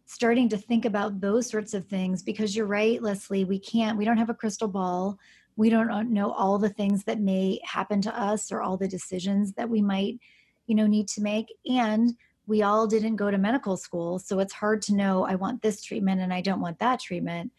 [0.06, 4.06] Starting to think about those sorts of things because you're right, Leslie, we can't we
[4.06, 5.18] don't have a crystal ball.
[5.56, 9.54] We don't know all the things that may happen to us or all the decisions
[9.54, 10.20] that we might,
[10.68, 12.14] you know, need to make and
[12.48, 15.82] we all didn't go to medical school, so it's hard to know I want this
[15.82, 17.52] treatment and I don't want that treatment.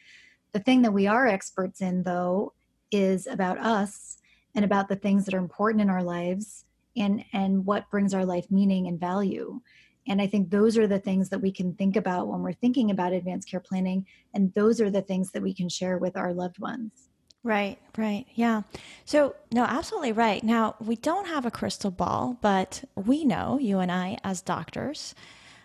[0.52, 2.52] The thing that we are experts in, though,
[2.90, 4.18] is about us
[4.54, 6.64] and about the things that are important in our lives
[6.96, 9.60] and and what brings our life meaning and value
[10.06, 12.90] and i think those are the things that we can think about when we're thinking
[12.90, 16.32] about advanced care planning and those are the things that we can share with our
[16.32, 17.08] loved ones
[17.44, 18.24] Right, right.
[18.36, 18.62] Yeah.
[19.04, 20.44] So, no, absolutely right.
[20.44, 25.12] Now, we don't have a crystal ball, but we know, you and I, as doctors,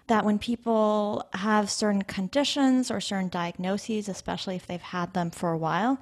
[0.07, 5.51] that when people have certain conditions or certain diagnoses, especially if they've had them for
[5.51, 5.99] a while,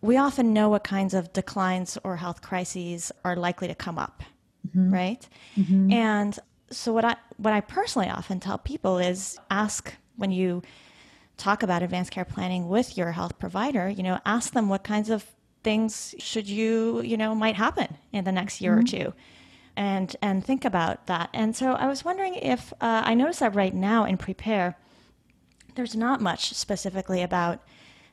[0.00, 4.22] we often know what kinds of declines or health crises are likely to come up,
[4.66, 4.92] mm-hmm.
[4.92, 5.28] right?
[5.56, 5.92] Mm-hmm.
[5.92, 6.38] And
[6.70, 10.62] so what I what I personally often tell people is ask when you
[11.36, 15.10] talk about advanced care planning with your health provider, you know, ask them what kinds
[15.10, 15.24] of
[15.64, 18.80] things should you, you know, might happen in the next year mm-hmm.
[18.80, 19.14] or two.
[19.78, 21.30] And, and think about that.
[21.32, 24.76] And so I was wondering if uh, I noticed that right now in Prepare,
[25.76, 27.62] there's not much specifically about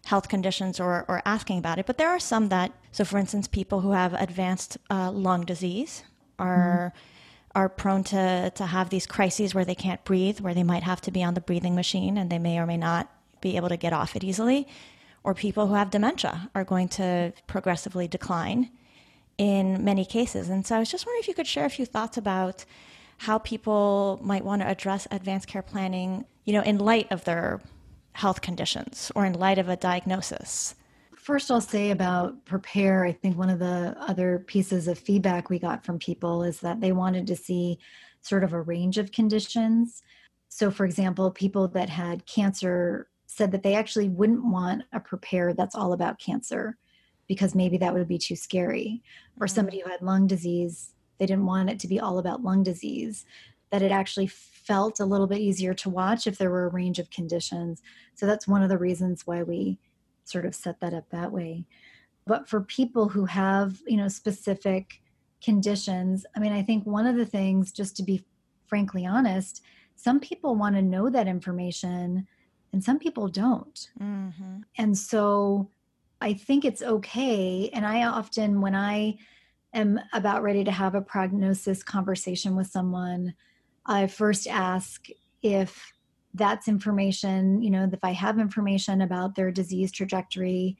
[0.05, 3.47] health conditions or, or asking about it, but there are some that, so for instance,
[3.47, 6.03] people who have advanced uh, lung disease
[6.39, 6.93] are.
[6.93, 7.11] Mm-hmm
[7.55, 10.99] are prone to, to have these crises where they can't breathe, where they might have
[10.99, 13.09] to be on the breathing machine and they may or may not
[13.39, 14.67] be able to get off it easily,
[15.23, 18.69] or people who have dementia are going to progressively decline
[19.37, 20.49] in many cases.
[20.49, 22.65] And so I was just wondering if you could share a few thoughts about
[23.17, 27.61] how people might want to address advanced care planning, you know, in light of their
[28.13, 30.75] health conditions or in light of a diagnosis.
[31.15, 33.03] First, I'll say about prepare.
[33.03, 36.81] I think one of the other pieces of feedback we got from people is that
[36.81, 37.79] they wanted to see
[38.21, 40.03] sort of a range of conditions.
[40.49, 45.53] So, for example, people that had cancer said that they actually wouldn't want a prepare
[45.53, 46.77] that's all about cancer
[47.27, 49.01] because maybe that would be too scary.
[49.39, 49.55] Or mm-hmm.
[49.55, 53.25] somebody who had lung disease, they didn't want it to be all about lung disease,
[53.71, 56.99] that it actually felt a little bit easier to watch if there were a range
[56.99, 57.81] of conditions.
[58.15, 59.77] So that's one of the reasons why we
[60.23, 61.65] sort of set that up that way.
[62.25, 65.01] But for people who have, you know, specific
[65.43, 68.25] conditions, I mean, I think one of the things, just to be
[68.67, 69.63] frankly honest,
[69.95, 72.27] some people want to know that information
[72.73, 73.89] and some people don't.
[74.01, 74.57] Mm-hmm.
[74.77, 75.69] And so
[76.21, 77.69] I think it's okay.
[77.73, 79.17] And I often, when I
[79.73, 83.33] am about ready to have a prognosis conversation with someone,
[83.85, 85.07] I first ask
[85.43, 85.91] if
[86.33, 90.77] that's information, you know, if I have information about their disease trajectory,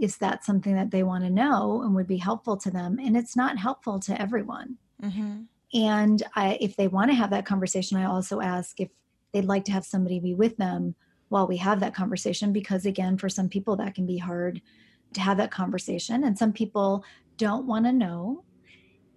[0.00, 2.98] is that something that they want to know and would be helpful to them?
[3.02, 4.76] And it's not helpful to everyone.
[5.02, 5.42] Mm-hmm.
[5.74, 8.88] And I, if they want to have that conversation, I also ask if
[9.32, 10.94] they'd like to have somebody be with them
[11.28, 14.60] while we have that conversation because again for some people that can be hard
[15.14, 17.04] to have that conversation and some people
[17.36, 18.44] don't want to know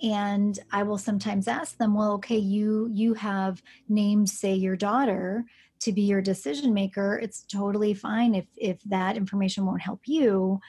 [0.01, 5.43] and i will sometimes ask them well okay you you have named say your daughter
[5.79, 10.59] to be your decision maker it's totally fine if if that information won't help you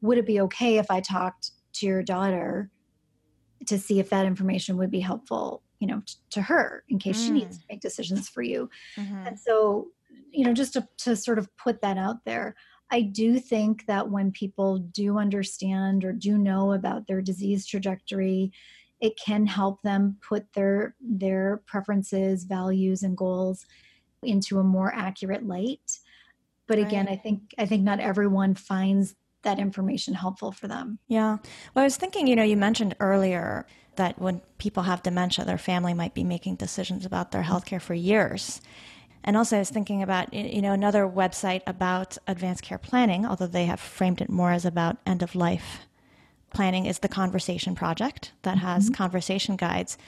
[0.00, 2.70] would it be okay if i talked to your daughter
[3.66, 7.20] to see if that information would be helpful you know t- to her in case
[7.20, 7.26] mm.
[7.26, 7.60] she needs mm.
[7.60, 9.26] to make decisions for you mm-hmm.
[9.26, 9.88] and so
[10.30, 12.54] you know, just to, to sort of put that out there,
[12.90, 18.52] I do think that when people do understand or do know about their disease trajectory,
[19.00, 23.66] it can help them put their their preferences, values, and goals
[24.22, 25.98] into a more accurate light.
[26.66, 27.18] But again, right.
[27.18, 30.98] I think I think not everyone finds that information helpful for them.
[31.06, 31.38] Yeah.
[31.74, 33.66] Well, I was thinking, you know, you mentioned earlier
[33.96, 37.94] that when people have dementia, their family might be making decisions about their healthcare for
[37.94, 38.60] years.
[39.24, 43.46] And also, I was thinking about you know another website about advanced care planning, although
[43.46, 45.86] they have framed it more as about end of life
[46.52, 48.94] planning, is the Conversation Project that has mm-hmm.
[48.94, 49.98] conversation guides,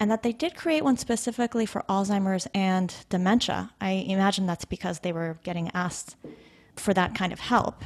[0.00, 3.70] and that they did create one specifically for Alzheimer's and dementia.
[3.80, 6.16] I imagine that's because they were getting asked
[6.76, 7.84] for that kind of help.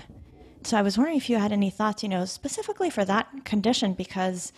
[0.65, 3.93] So I was wondering if you had any thoughts, you know, specifically for that condition,
[3.95, 4.53] because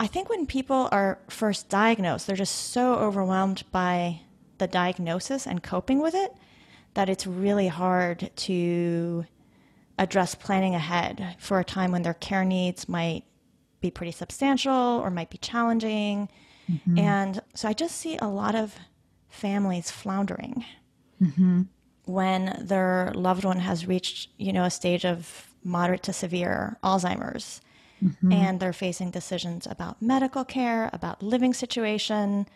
[0.00, 4.20] I think when people are first diagnosed, they're just so overwhelmed by
[4.58, 6.34] the diagnosis and coping with it
[6.94, 9.24] that it's really hard to
[9.98, 13.24] address planning ahead for a time when their care needs might
[13.80, 16.28] be pretty substantial or might be challenging.
[16.70, 16.98] Mm-hmm.
[16.98, 18.74] And so I just see a lot of
[19.28, 20.64] families floundering.
[21.20, 21.62] Mm-hmm.
[22.04, 27.60] when their loved one has reached, you know, a stage of moderate to severe Alzheimer's
[28.02, 28.32] mm-hmm.
[28.32, 32.46] and they're facing decisions about medical care, about living situation,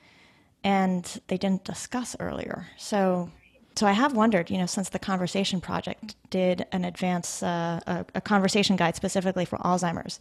[0.65, 2.67] and they didn't discuss earlier.
[2.77, 3.31] So
[3.75, 8.05] so I have wondered, you know, since the Conversation Project did an advance uh, a,
[8.15, 10.21] a, conversation guide specifically for Alzheimer's,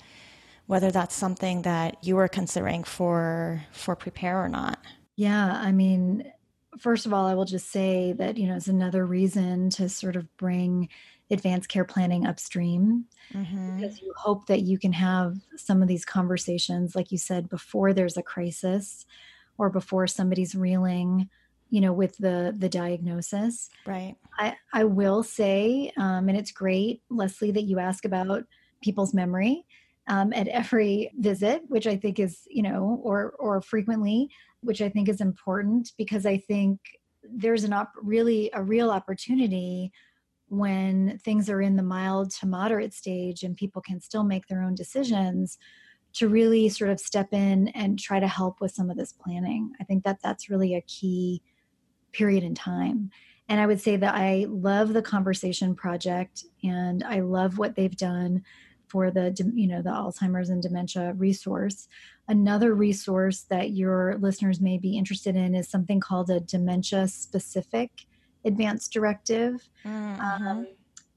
[0.68, 4.80] whether that's something that you were considering for for prepare or not.
[5.18, 6.32] Yeah, I mean,
[6.80, 10.16] first of all, I will just say that you know it's another reason to sort
[10.16, 10.88] of bring
[11.30, 13.78] advanced care planning upstream mm-hmm.
[13.78, 17.94] because you hope that you can have some of these conversations, like you said, before
[17.94, 19.06] there's a crisis
[19.62, 21.30] or before somebody's reeling
[21.70, 23.70] you know with the the diagnosis.
[23.86, 24.16] Right.
[24.40, 28.44] I i will say um, and it's great leslie that you ask about
[28.82, 29.64] people's memory
[30.08, 34.30] um, at every visit which i think is you know or or frequently
[34.62, 36.80] which i think is important because i think
[37.24, 39.92] there's an op- really a real opportunity
[40.48, 44.64] when things are in the mild to moderate stage and people can still make their
[44.64, 45.58] own decisions
[46.14, 49.72] to really sort of step in and try to help with some of this planning
[49.80, 51.42] i think that that's really a key
[52.12, 53.10] period in time.
[53.50, 57.96] And I would say that I love the conversation project and I love what they've
[57.96, 58.44] done
[58.88, 61.88] for the you know the Alzheimer's and dementia resource.
[62.28, 67.92] Another resource that your listeners may be interested in is something called a dementia specific
[68.46, 69.70] advance directive.
[69.86, 70.22] Mm-hmm.
[70.22, 70.68] Um,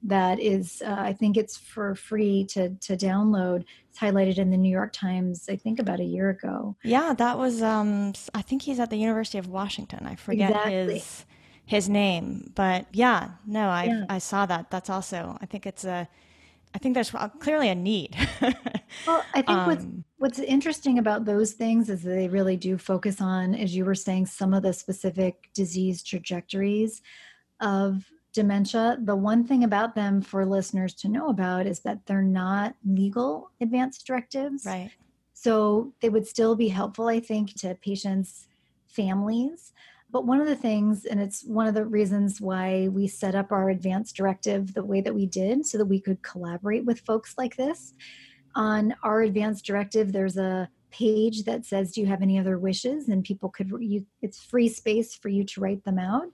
[0.05, 3.65] that is, uh, I think it's for free to to download.
[3.89, 6.77] It's highlighted in the New York Times, I think about a year ago.
[6.83, 7.63] Yeah, that was.
[7.63, 10.07] Um, I think he's at the University of Washington.
[10.07, 10.95] I forget exactly.
[10.95, 11.25] his
[11.67, 14.05] his name, but yeah, no, I yeah.
[14.09, 14.71] I saw that.
[14.71, 15.39] That's also.
[15.41, 16.07] I think it's a.
[16.75, 18.17] I think there's clearly a need.
[19.07, 19.87] well, I think um, what's
[20.19, 24.27] what's interesting about those things is they really do focus on, as you were saying,
[24.27, 27.01] some of the specific disease trajectories
[27.61, 32.21] of dementia, the one thing about them for listeners to know about is that they're
[32.21, 34.67] not legal advance directives.
[34.67, 34.91] Right.
[35.33, 38.49] So they would still be helpful, I think, to patients'
[38.87, 39.73] families.
[40.11, 43.51] But one of the things, and it's one of the reasons why we set up
[43.51, 47.35] our advance directive the way that we did, so that we could collaborate with folks
[47.39, 47.95] like this.
[48.55, 53.09] On our advance directive, there's a page that says, Do you have any other wishes?
[53.09, 56.29] And people could, you, it's free space for you to write them out.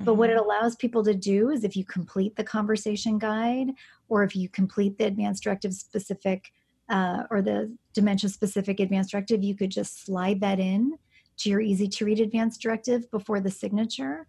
[0.00, 0.44] But what it mm-hmm.
[0.44, 3.68] allows people to do is if you complete the conversation guide
[4.08, 6.52] or if you complete the advanced directive specific
[6.88, 10.98] uh, or the dementia specific advanced directive, you could just slide that in
[11.38, 14.26] to your easy to read advanced directive before the signature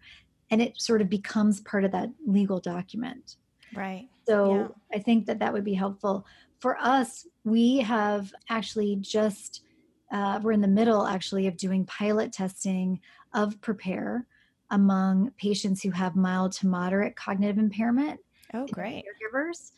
[0.50, 3.36] and it sort of becomes part of that legal document.
[3.74, 4.08] Right.
[4.26, 4.98] So yeah.
[4.98, 6.26] I think that that would be helpful.
[6.60, 9.62] For us, we have actually just,
[10.10, 13.00] uh, we're in the middle actually of doing pilot testing
[13.34, 14.26] of Prepare
[14.70, 18.20] among patients who have mild to moderate cognitive impairment.
[18.54, 19.04] Oh, great.
[19.04, 19.72] Caregivers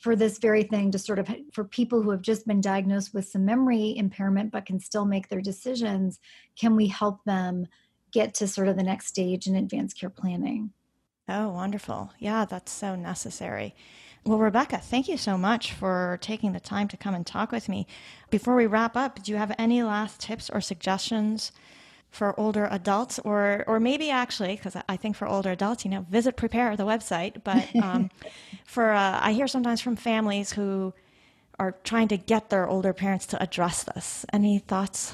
[0.00, 3.28] for this very thing to sort of for people who have just been diagnosed with
[3.28, 6.18] some memory impairment but can still make their decisions
[6.58, 7.66] can we help them
[8.10, 10.72] get to sort of the next stage in advanced care planning
[11.28, 13.74] oh wonderful yeah that's so necessary
[14.24, 17.68] well rebecca thank you so much for taking the time to come and talk with
[17.68, 17.86] me
[18.30, 21.52] before we wrap up do you have any last tips or suggestions
[22.10, 26.04] for older adults or or maybe actually because i think for older adults you know
[26.10, 27.42] visit prepare the website.
[27.44, 28.10] But um,
[28.64, 30.92] for uh, i hear sometimes from families who
[31.58, 34.24] are trying to get their older parents to address this.
[34.32, 35.12] Any thoughts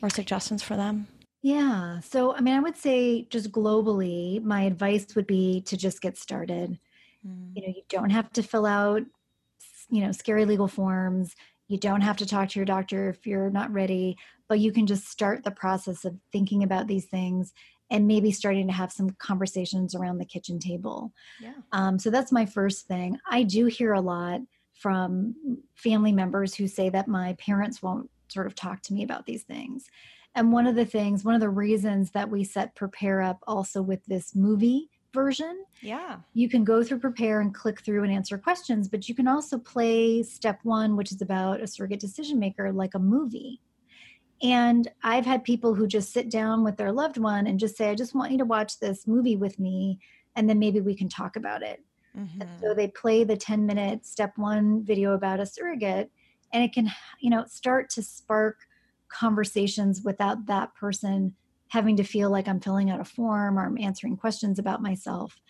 [0.00, 1.08] or suggestions for them?
[1.42, 2.00] Yeah.
[2.00, 6.16] So i mean i would say just globally my advice would be to just get
[6.16, 6.78] started.
[7.26, 7.56] Mm.
[7.56, 9.02] you know you don't have to fill out
[9.90, 11.34] you know scary legal forms.
[11.68, 14.18] You don't have to talk to your doctor if you're not ready
[14.48, 17.52] but you can just start the process of thinking about these things
[17.90, 21.12] and maybe starting to have some conversations around the kitchen table.
[21.40, 21.54] Yeah.
[21.72, 23.18] Um, so that's my first thing.
[23.28, 24.40] I do hear a lot
[24.74, 25.34] from
[25.74, 29.44] family members who say that my parents won't sort of talk to me about these
[29.44, 29.86] things.
[30.34, 33.80] And one of the things, one of the reasons that we set Prepare up also
[33.82, 35.64] with this movie version.
[35.80, 36.16] Yeah.
[36.32, 39.58] You can go through Prepare and click through and answer questions, but you can also
[39.58, 43.60] play step one, which is about a surrogate decision maker, like a movie.
[44.44, 47.88] And I've had people who just sit down with their loved one and just say,
[47.88, 49.98] I just want you to watch this movie with me,
[50.36, 51.82] and then maybe we can talk about it.
[52.16, 52.42] Mm-hmm.
[52.60, 56.12] so they play the 10 minute step one video about a surrogate,
[56.52, 56.88] and it can,
[57.18, 58.58] you know, start to spark
[59.08, 61.34] conversations without that person
[61.68, 65.40] having to feel like I'm filling out a form or I'm answering questions about myself.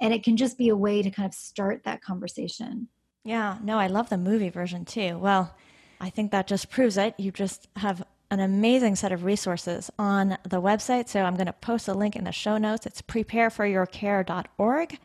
[0.00, 2.88] And it can just be a way to kind of start that conversation.
[3.24, 5.16] Yeah, no, I love the movie version too.
[5.16, 5.54] Well,
[6.00, 7.14] I think that just proves it.
[7.16, 11.06] You just have an amazing set of resources on the website.
[11.06, 12.86] So I'm going to post a link in the show notes.
[12.86, 14.98] It's prepareforyourcare.org.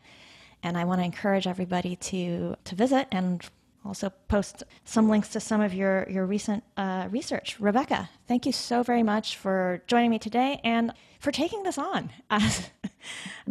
[0.62, 3.44] And I want to encourage everybody to, to visit and
[3.84, 7.60] also post some links to some of your, your recent uh, research.
[7.60, 12.10] Rebecca, thank you so very much for joining me today and for taking this on
[12.30, 12.70] as,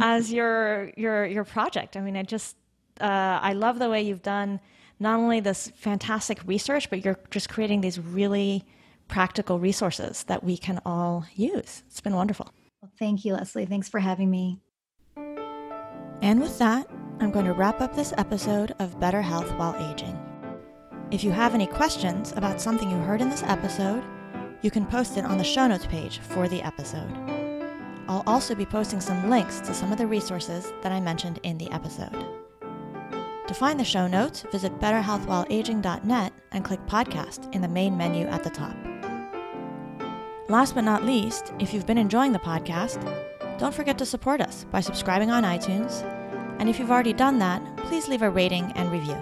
[0.01, 1.95] as your, your, your project.
[1.95, 2.55] I mean, I just,
[2.99, 4.59] uh, I love the way you've done
[4.99, 8.65] not only this fantastic research, but you're just creating these really
[9.07, 11.83] practical resources that we can all use.
[11.87, 12.49] It's been wonderful.
[12.81, 13.65] Well, thank you, Leslie.
[13.65, 14.59] Thanks for having me.
[16.21, 16.87] And with that,
[17.19, 20.19] I'm going to wrap up this episode of Better Health While Aging.
[21.09, 24.03] If you have any questions about something you heard in this episode,
[24.61, 27.11] you can post it on the show notes page for the episode.
[28.07, 31.57] I'll also be posting some links to some of the resources that I mentioned in
[31.57, 32.15] the episode.
[33.47, 38.43] To find the show notes, visit betterhealthwhileaging.net and click podcast in the main menu at
[38.43, 38.75] the top.
[40.49, 43.03] Last but not least, if you've been enjoying the podcast,
[43.59, 46.03] don't forget to support us by subscribing on iTunes.
[46.59, 49.17] And if you've already done that, please leave a rating and review.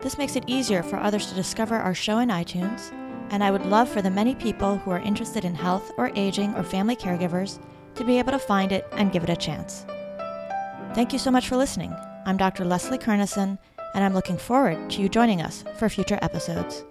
[0.00, 2.92] This makes it easier for others to discover our show in iTunes,
[3.30, 6.56] and I would love for the many people who are interested in health or aging
[6.56, 7.60] or family caregivers
[7.94, 9.86] to be able to find it and give it a chance.
[10.92, 11.94] Thank you so much for listening.
[12.26, 12.64] I'm Dr.
[12.64, 13.58] Leslie Kernisan,
[13.94, 16.84] and I'm looking forward to you joining us for future episodes.